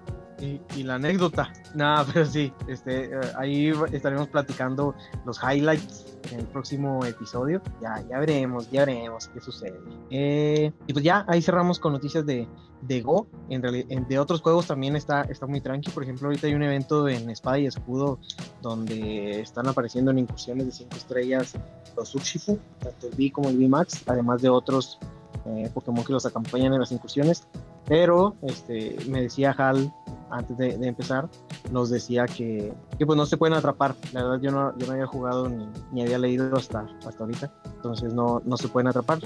[0.76, 1.52] y, la anécdota.
[1.74, 4.94] Nada, pero sí, este, ahí estaremos platicando
[5.24, 7.60] los highlights en el próximo episodio.
[7.80, 9.78] Ya, ya veremos, ya veremos qué sucede.
[10.10, 12.46] Eh, y pues ya, ahí cerramos con noticias de,
[12.82, 13.26] de Go.
[13.48, 15.90] En realidad, de otros juegos también está, está muy tranqui.
[15.90, 18.18] Por ejemplo, ahorita hay un evento en Espada y Escudo
[18.60, 21.54] donde están apareciendo en incursiones de 5 estrellas
[21.96, 24.98] los Urshifu, tanto el V como el V Max, además de otros
[25.46, 27.46] eh, Pokémon que los acompañan en las incursiones.
[27.92, 29.92] Pero este, me decía Hal
[30.30, 31.28] antes de, empezar,
[31.70, 33.94] nos decía que, que, pues no se pueden atrapar.
[34.14, 37.52] La verdad yo no, yo no había jugado ni, ni había leído hasta, hasta ahorita.
[37.66, 39.18] Entonces no, no se pueden atrapar.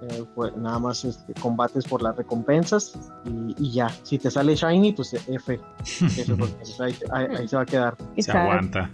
[0.00, 3.90] Eh, pues nada más este, combates por las recompensas y, y, ya.
[4.02, 5.28] Si te sale Shiny, pues F.
[5.28, 5.60] F
[6.80, 7.96] ahí, ahí, se va a quedar.
[8.16, 8.90] Se aguanta.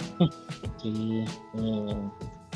[0.83, 1.25] Sí.
[1.55, 1.97] Eh,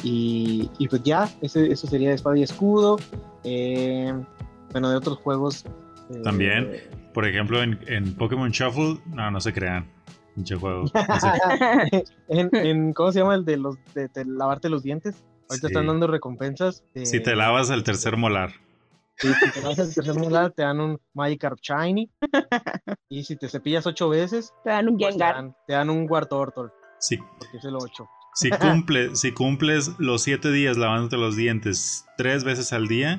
[0.02, 2.96] y, y, pues ya, eso, eso sería espada y escudo.
[3.44, 4.12] Eh,
[4.72, 5.64] bueno, de otros juegos
[6.22, 6.72] también,
[7.12, 9.86] por ejemplo, en, en Pokémon Shuffle, no, no se crean.
[10.36, 10.84] Pinche juego.
[12.28, 15.24] en, ¿Cómo se llama el de los de, lavarte los dientes?
[15.48, 16.84] Ahorita están dando recompensas.
[17.04, 18.52] Si te lavas el tercer molar.
[19.16, 22.10] si te lavas el tercer molar, te dan un Magikarp Shiny.
[23.08, 25.54] y si te cepillas ocho veces, te dan un pues Gengar.
[25.66, 26.68] te, dan, un Wartortle.
[26.98, 27.16] Sí.
[27.38, 28.06] Porque es el 8.
[28.34, 33.18] Si, cumple, si cumples los siete días lavándote los dientes tres veces al día.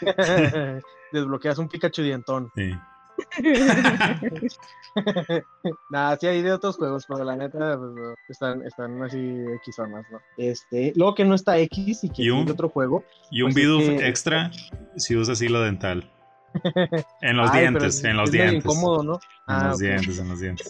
[1.12, 2.50] Desbloqueas un Pikachu dientón.
[2.54, 2.72] Sí.
[5.90, 7.94] Nada, sí hay de otros juegos, pero la neta pues,
[8.28, 9.18] están, están así
[9.56, 10.20] X zonas, ¿no?
[10.36, 13.04] Este, luego que no está X y que ¿Y un, otro juego.
[13.30, 14.50] Y un pues extra
[14.96, 16.10] si usas hilo dental.
[17.22, 18.64] En los dientes, en los dientes.
[18.64, 19.20] incómodo, ¿no?
[19.46, 20.68] En los dientes, en los dientes.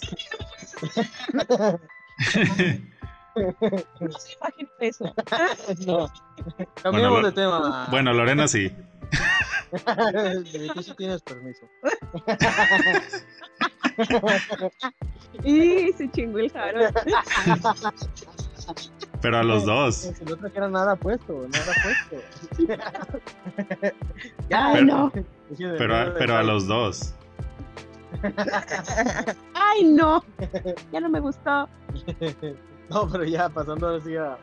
[4.01, 5.14] no se imagina eso.
[5.87, 6.12] no.
[6.83, 7.87] Cambiamos bueno, de tema.
[7.91, 8.70] Bueno, Lorena sí.
[10.74, 11.68] Tú sí tienes permiso.
[15.44, 16.80] y se chingó el jaro.
[19.20, 20.12] Pero a los dos.
[20.26, 22.16] no trajera nada puesto, nada puesto.
[24.50, 25.12] Ay, no.
[25.58, 27.14] Pero, pero a los dos.
[29.54, 30.24] Ay, no.
[30.92, 31.68] Ya no me gustó.
[32.88, 34.36] No, pero ya pasando ahora sí a,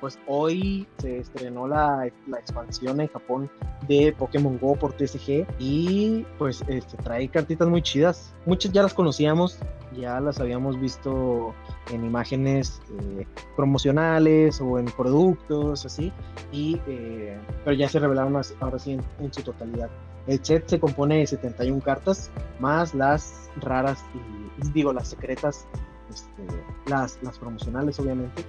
[0.00, 3.50] pues hoy se estrenó la, la, expansión en Japón
[3.88, 8.34] de Pokémon Go por TCG y pues este, trae cartitas muy chidas.
[8.46, 9.58] Muchas ya las conocíamos,
[9.96, 11.54] ya las habíamos visto
[11.90, 16.12] en imágenes eh, promocionales o en productos, así,
[16.52, 19.90] y, eh, pero ya se revelaron ahora sí en, su totalidad.
[20.26, 25.66] El set se compone de 71 cartas, más las raras y, digo, las secretas,
[26.08, 26.42] este,
[26.86, 28.44] las, las promocionales obviamente,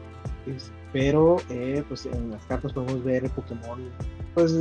[0.92, 3.90] pero eh, pues en las cartas podemos ver Pokémon
[4.34, 4.54] pues,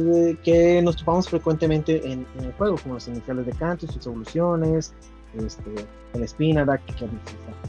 [0.43, 4.93] que nos topamos frecuentemente en, el juego, como las iniciales de canto, sus evoluciones,
[5.35, 5.70] este,
[6.14, 7.09] el Spinarak que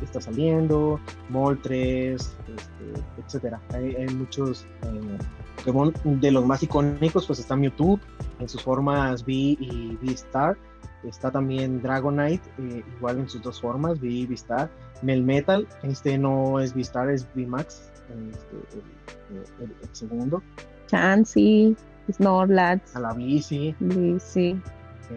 [0.04, 1.00] está, saliendo,
[1.30, 3.62] Moltres, este, etcétera.
[3.74, 5.18] Hay, muchos eh,
[5.58, 8.00] Pokémon de los más icónicos, pues está Mewtwo
[8.40, 10.58] en sus formas V y V-Star.
[11.04, 14.70] Está también Dragonite, eh, igual en sus dos formas, V y V-Star.
[15.04, 17.91] Melmetal, este no es V-Star, es V-Max,
[18.32, 20.42] este, el, segundo.
[20.88, 21.76] Chansey,
[22.12, 22.96] Snorlax.
[22.96, 23.76] A la bici.
[23.80, 24.60] Bici.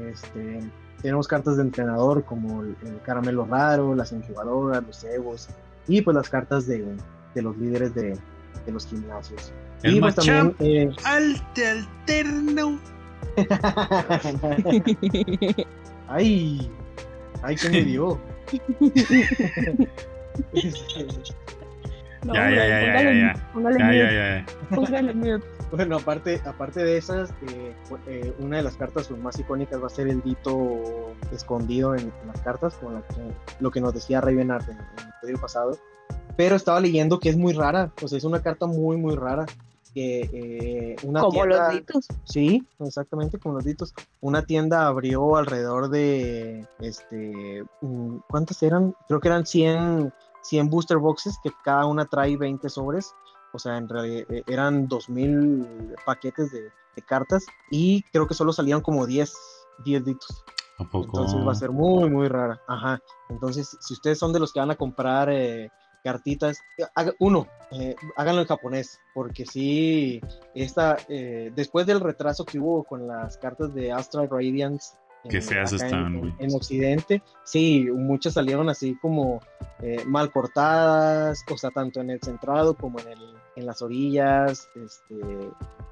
[0.09, 0.61] Este,
[1.03, 5.49] tenemos cartas de entrenador como el, caramelo raro, las incubadoras, los cebos
[5.87, 6.97] y pues las cartas de,
[7.35, 8.19] de los líderes de,
[8.65, 9.53] de, los gimnasios.
[9.83, 10.91] El y pues también eh...
[11.05, 12.79] alte alterno.
[16.09, 16.71] ay,
[17.43, 18.19] ay, que me dio.
[22.33, 23.13] ya, ya, ya, ya,
[23.79, 24.55] ya,
[25.23, 27.75] ya, Bueno, aparte, aparte de esas, eh,
[28.07, 32.41] eh, una de las cartas más icónicas va a ser el Dito escondido en, las
[32.41, 33.03] cartas, como
[33.61, 35.79] lo que nos decía Ravenart en, en el episodio pasado.
[36.37, 39.47] Pero estaba leyendo que es muy rara, pues es una carta muy, muy rara.
[39.93, 42.09] Que, eh, una como los ditos.
[42.25, 43.95] Sí, exactamente, como los ditos.
[44.21, 48.97] Una tienda abrió alrededor de, este, mm, ¿cuántas eran?
[49.07, 50.13] Creo que eran 100
[50.45, 53.15] 100 booster boxes que cada una trae 20 sobres.
[53.53, 56.71] O sea, en realidad eh, eran 2000 paquetes de,
[57.09, 59.35] cartas y creo que solo salían como 10,
[59.85, 60.45] 10 ditos.
[60.79, 62.61] Entonces va a ser muy, muy rara.
[62.69, 63.01] Ajá.
[63.29, 65.71] Entonces, si ustedes son de los que van a comprar eh,
[66.05, 66.61] cartitas,
[67.19, 70.21] uno, eh, háganlo en japonés, porque sí,
[70.55, 74.95] esta, después del retraso que hubo con las cartas de Astral Radiance
[75.29, 76.35] Qué feas están, güey.
[76.39, 79.41] En, Occidente, sí, muchas salieron así como
[79.81, 84.69] eh, mal cortadas, o sea, tanto en el centrado como en, el, en las orillas,
[84.75, 85.17] este,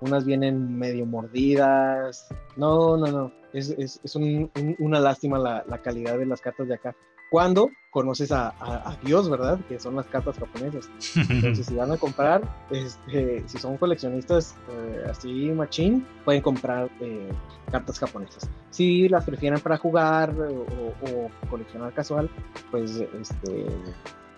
[0.00, 2.28] unas vienen medio mordidas.
[2.56, 6.74] No, no, no, es, es, es una lástima la, la, calidad de las cartas de
[6.74, 6.94] acá
[7.32, 9.58] cuando conoces a, Dios, ¿verdad?
[9.66, 10.90] Que son las cartas japonesas.
[11.30, 17.30] Entonces, si van a comprar, este, si son coleccionistas eh, así machín, pueden comprar eh,
[17.70, 18.50] cartas japonesas.
[18.68, 22.28] Si las prefieren para jugar o, coleccionar casual,
[22.70, 23.66] pues este,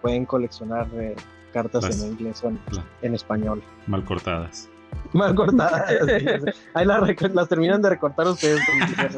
[0.01, 1.16] pueden coleccionar eh,
[1.53, 2.53] cartas en inglés o
[3.03, 3.61] en, español.
[3.88, 4.70] Mal cortadas.
[5.12, 5.90] Mal cortadas.
[6.74, 8.61] Ahí las, terminan de recortar ustedes.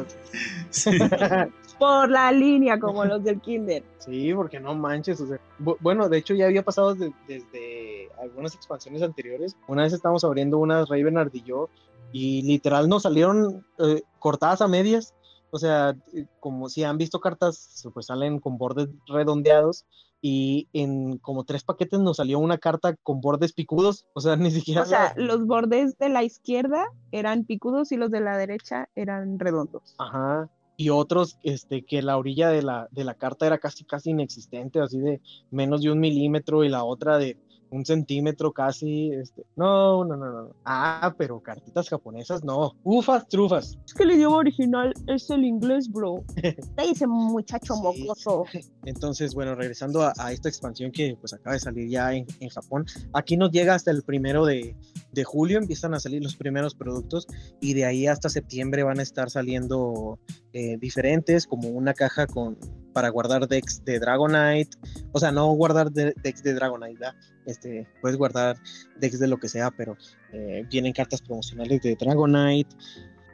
[0.71, 0.97] sí
[1.79, 3.83] por la línea como los del Kinder.
[4.07, 5.21] Sí, porque no manches.
[5.81, 6.95] bueno, de hecho ya había pasado
[7.27, 9.57] desde algunas expansiones anteriores.
[9.67, 11.67] Una vez estábamos abriendo unas Ravenard y yo
[12.13, 15.13] y literal nos salieron eh, cortadas a medias.
[15.49, 19.85] O sea, eh, como si han visto cartas, pues salen con bordes redondeados
[20.21, 24.51] y en como tres paquetes nos salió una carta con bordes picudos, o sea, ni
[24.51, 24.81] siquiera...
[24.81, 29.39] O sea, los bordes de la izquierda eran picudos y los de la derecha eran
[29.39, 29.95] redondos.
[29.97, 34.11] Ajá, y otros este, que la orilla de la, de la carta era casi, casi
[34.11, 37.37] inexistente, así de menos de un milímetro y la otra de
[37.69, 39.11] un centímetro casi.
[39.11, 40.55] Este, no, no, no, no.
[40.65, 42.75] Ah, pero cartitas japonesas no.
[42.83, 43.77] Ufas, trufas.
[43.85, 46.23] Es que el idioma original es el inglés, bro.
[46.35, 48.45] Te dice muchacho mocoso.
[48.85, 53.35] Entonces, bueno, regresando a, esta expansión que pues acaba de salir ya en, Japón, aquí
[53.35, 54.75] nos llega hasta el primero de,
[55.17, 57.27] de, julio, empiezan a salir los primeros productos
[57.59, 60.19] y de ahí hasta septiembre van a estar saliendo
[60.53, 62.57] eh, diferentes, como una caja con
[62.93, 64.75] para guardar decks de Dragonite,
[65.11, 67.05] o sea, no guardar decks de Dragonite,
[67.45, 68.57] Este, puedes guardar
[68.99, 69.95] decks de lo que sea, pero
[70.33, 72.75] eh, vienen cartas promocionales de Dragonite,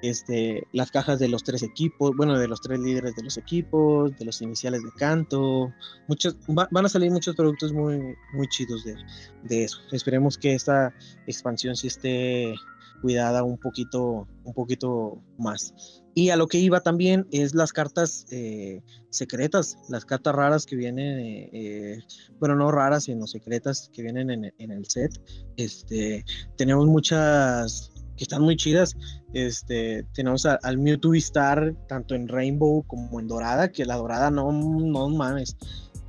[0.04, 4.14] este, las cajas de los tres equipos, bueno, de los tres líderes de los equipos,
[4.18, 5.72] de los iniciales de canto,
[6.10, 9.78] muchos, van a salir muchos productos muy, muy chidos de, eso.
[9.94, 10.94] Esperemos que esta
[11.26, 12.54] expansión sí esté
[13.02, 15.74] cuidada un poquito, un poquito más.
[16.16, 20.76] Y a lo que iba también es las cartas eh, secretas, las cartas raras que
[20.76, 22.00] vienen, eh,
[22.40, 25.12] bueno, no raras, sino secretas que vienen en, en, el set.
[25.56, 26.26] Este,
[26.58, 27.93] tenemos muchas
[28.24, 28.96] que están muy chidas.
[29.34, 34.52] Este, tenemos al Mewtwo Star, tanto en Rainbow como en Dorada, que la Dorada no,
[34.52, 35.58] no mames,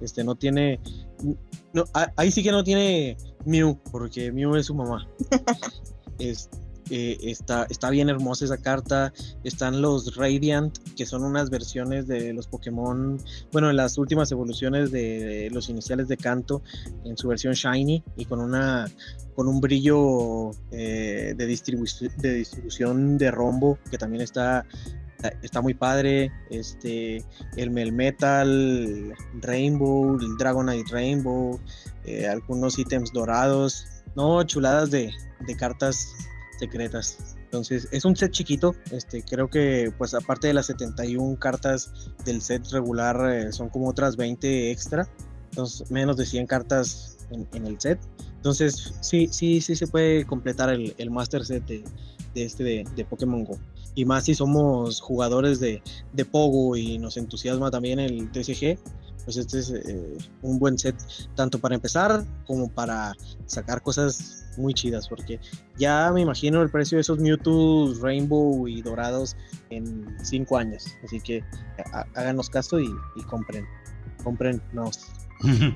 [0.01, 0.81] este, no tiene,
[1.73, 1.85] no,
[2.17, 5.09] ahí sí que no tiene Mew, porque Mew es su mamá.
[6.19, 9.13] este, eh, está, está bien hermosa esa carta.
[9.43, 13.19] Están los Radiant, que son unas versiones de los Pokémon,
[13.53, 16.63] bueno, en las últimas evoluciones de los iniciales de Canto,
[17.05, 18.91] en su versión Shiny y con una
[19.35, 24.65] con un brillo eh, de, de distribución de rombo que también está
[25.43, 26.31] está muy padre.
[26.51, 27.25] Este,
[27.57, 31.61] el Melmetal Rainbow, el Dragonite Rainbow,
[32.05, 33.87] eh, algunos ítems dorados.
[34.17, 35.11] No, chuladas de,
[35.47, 36.09] de cartas
[36.59, 37.37] secretas.
[37.45, 38.75] Entonces, es un set chiquito.
[38.91, 41.93] Este, creo que, pues, aparte de las 71 cartas
[42.25, 45.09] del set regular, eh, son como otras 20 extra.
[45.51, 48.01] Entonces, menos de 100 cartas en, el set.
[48.37, 51.85] Entonces, sí, sí, sí se puede completar el, el master set de,
[52.35, 53.59] este de, de, Pokémon Go.
[53.95, 55.83] Y más si somos jugadores de,
[56.13, 58.79] de Pogo y nos entusiasma también el TCG,
[59.25, 60.97] pues este es eh, un buen set
[61.35, 63.15] tanto para empezar como para
[63.47, 65.41] sacar cosas muy chidas porque
[65.79, 69.37] ya me imagino el precio de esos Mewtwo Rainbow y dorados
[69.71, 70.87] en 5 años.
[71.05, 71.43] Así que
[72.15, 72.89] háganos caso y,
[73.29, 73.67] compren
[74.23, 74.91] compren no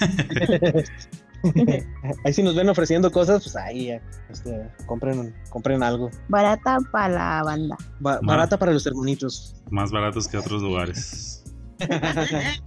[2.24, 3.90] ahí si nos ven ofreciendo cosas pues ahí
[4.30, 6.10] este, compren compren algo.
[6.28, 7.76] Barata para la banda.
[8.00, 9.56] Barata para los hermanitos.
[9.70, 11.44] Más baratos que otros lugares.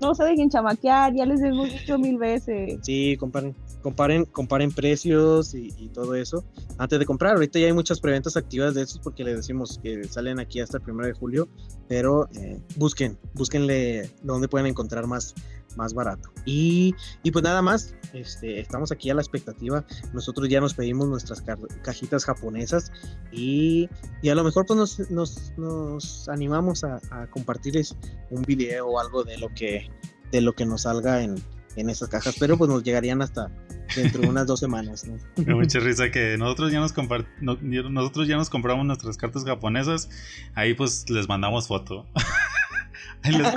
[0.00, 2.78] No se dejen chamaquear, ya les hemos dicho mil veces.
[2.82, 6.44] Sí, comparen, comparen, comparen precios y, todo eso.
[6.78, 7.34] Antes de comprar.
[7.34, 10.76] Ahorita ya hay muchas preventas activas de estos porque les decimos que salen aquí hasta
[10.76, 11.48] el primero de julio,
[11.88, 15.34] pero eh, busquen, búsquenle donde pueden encontrar más,
[15.76, 16.30] más barato.
[16.44, 19.84] Y, y, pues nada más, este, estamos aquí a la expectativa.
[20.12, 21.42] Nosotros ya nos pedimos nuestras
[21.82, 22.92] cajitas japonesas
[23.32, 23.88] y,
[24.22, 27.96] y, a lo mejor pues nos, nos, nos animamos a, a, compartirles
[28.30, 29.90] un video o algo de lo que,
[30.32, 31.36] de lo que nos salga en,
[31.76, 33.50] en esas cajas, pero pues nos llegarían hasta
[33.94, 35.06] dentro de unas dos semanas.
[35.06, 35.18] ¿no?
[35.44, 36.92] Me mucha risa que nosotros ya nos
[37.40, 40.08] nosotros ya nos compramos nuestras cartas japonesas,
[40.54, 42.06] ahí pues les mandamos foto.
[43.22, 43.54] ahí les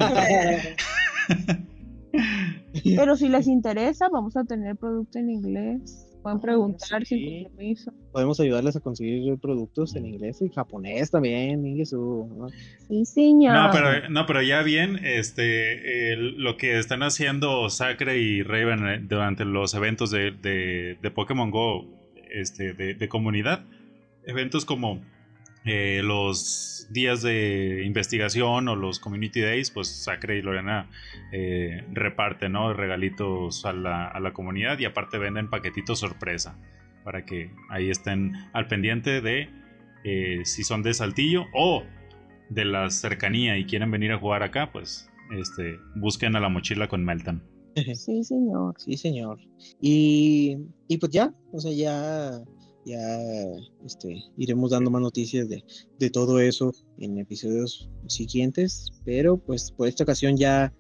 [2.96, 6.08] Pero si les interesa, vamos a tener producto en inglés.
[6.22, 7.92] Pueden preguntar sin permiso.
[8.12, 12.48] Podemos ayudarles a conseguir productos en inglés y japonés también, ¿no?
[12.88, 13.56] Sí, señor.
[13.56, 19.00] No, pero, no, pero ya bien, este, lo que están haciendo Sacre y Raven eh,
[19.02, 21.88] durante los eventos de, de, de Pokémon Go,
[22.30, 23.66] este, de, de comunidad,
[24.24, 25.02] eventos como
[25.66, 30.90] eh, los días de investigación o los community days, pues Sacre y Lorena
[31.32, 32.74] eh, reparten ¿no?
[32.74, 36.58] regalitos a la, a la, comunidad y aparte venden paquetitos sorpresa
[37.04, 39.50] para que ahí estén al pendiente de
[40.04, 41.84] eh, si son de Saltillo o
[42.50, 46.88] de la cercanía y quieren venir a jugar acá, pues este, busquen a la mochila
[46.88, 47.44] con Melton.
[47.96, 48.76] Sí, señor.
[48.78, 49.40] Sí, señor.
[49.80, 50.58] Y,
[50.90, 52.42] y pues ya, o sea, ya
[52.86, 53.20] ya
[53.86, 55.64] este, iremos dando más noticias de,
[56.00, 60.74] de, todo eso en episodios siguientes, pero pues por esta ocasión ya,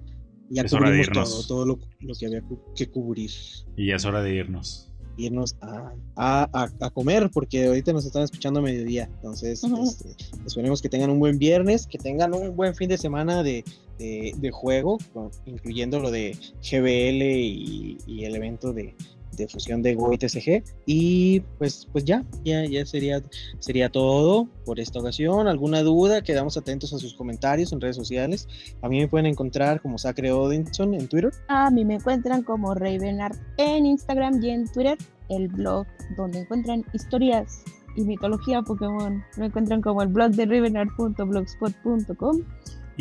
[0.49, 2.43] ya cubrimos todo, todo lo, lo, que había
[2.75, 3.31] que cubrir.
[3.75, 4.87] Y ya es hora de irnos.
[5.17, 9.09] Irnos a, a, a, comer, porque ahorita nos están escuchando a mediodía.
[9.15, 13.43] Entonces, este, esperemos que tengan un buen viernes, que tengan un buen fin de semana
[13.43, 13.63] de,
[13.99, 14.97] de, de juego,
[15.45, 18.95] incluyendo lo de GBL y, y el evento de,
[19.37, 20.63] de fusión de Go y TCG.
[20.85, 23.21] Y pues, pues ya, ya, ya sería,
[23.59, 25.47] sería todo por esta ocasión.
[25.47, 26.21] ¿Alguna duda?
[26.21, 28.47] Quedamos atentos a sus comentarios en redes sociales.
[28.81, 31.31] A mí me pueden encontrar como Sacre Odinson en Twitter.
[31.47, 34.97] A mí me encuentran como Ravenart en Instagram y en Twitter.
[35.29, 35.85] El blog
[36.17, 37.63] donde encuentran historias
[37.95, 39.23] y mitología Pokémon.
[39.37, 42.41] Me encuentran como el blog de rivenart.blogspot.com.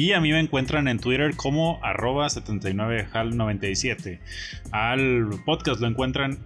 [0.00, 4.18] Y a mí me encuentran en Twitter como arroba 79hal97.
[4.72, 6.38] Al podcast lo encuentran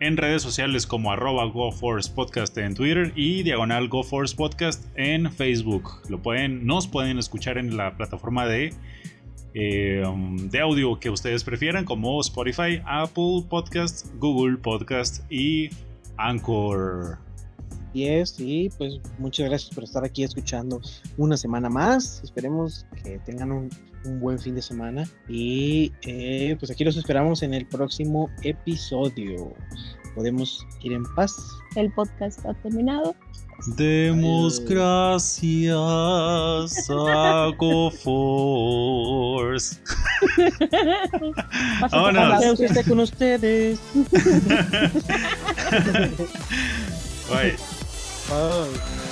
[0.00, 5.88] en redes sociales como arroba GoForcePodcast en Twitter y diagonal GoForcePodcast en Facebook.
[6.08, 8.74] Lo pueden, nos pueden escuchar en la plataforma de,
[9.54, 10.02] eh,
[10.50, 15.70] de audio que ustedes prefieran como Spotify, Apple Podcast, Google Podcast y
[16.16, 17.24] Anchor
[17.96, 20.82] y pues muchas gracias por estar aquí escuchando
[21.16, 22.20] una semana más.
[22.22, 23.70] Esperemos que tengan un,
[24.20, 29.52] buen fin de semana y eh, pues aquí los esperamos en el próximo episodio.
[30.14, 31.34] Podemos ir en paz.
[31.74, 33.16] El podcast ha terminado.
[33.76, 35.80] Demos gracias
[36.90, 39.00] a GoForce.
[41.90, 42.60] Vámonos.
[42.86, 43.80] con ustedes.
[47.28, 47.75] Bye.
[48.28, 49.05] Oh.